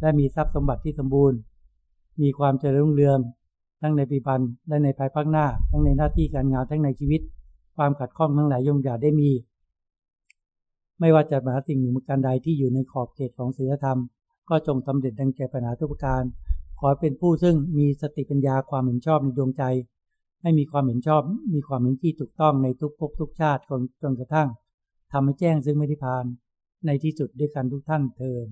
[0.00, 1.38] และมีทรัพย์สมบัติที่สมบูรณ์
[2.22, 3.18] มีความเจริญรุ่งเรือง
[3.80, 7.20] ทั้งในปีพันและในภายภาคหน้า ทั้งในหน้าที่การงานทั้งในชีวิต
[7.76, 9.30] ความขัดข้องทั้งหลายยงอมอย่าได้มี
[11.00, 13.98] ไม่ว่าจะมาสิ่งหนึ่งการใดที่อยู่ในขอบเขตของศีลธรรม
[14.48, 16.22] ก็จงสำเร็จดังแก่ปัญหาทุกประการ
[16.80, 19.64] ขอเป็นผู้ซึ่งมีสติปัญญาความเห็นชอบในดวงใจ
[20.42, 21.22] ให้มีความเห็นชอบ
[21.54, 23.62] มีความเห็นที่ถูกต้องในทุกภพทุกชาติ
[24.02, 24.48] จนกระทั่ง
[25.12, 26.24] ทำให้แจ้งซึ่งไม่ได้พาน
[26.86, 28.48] ในที่สุดด้วยกันทุกท่านเทิน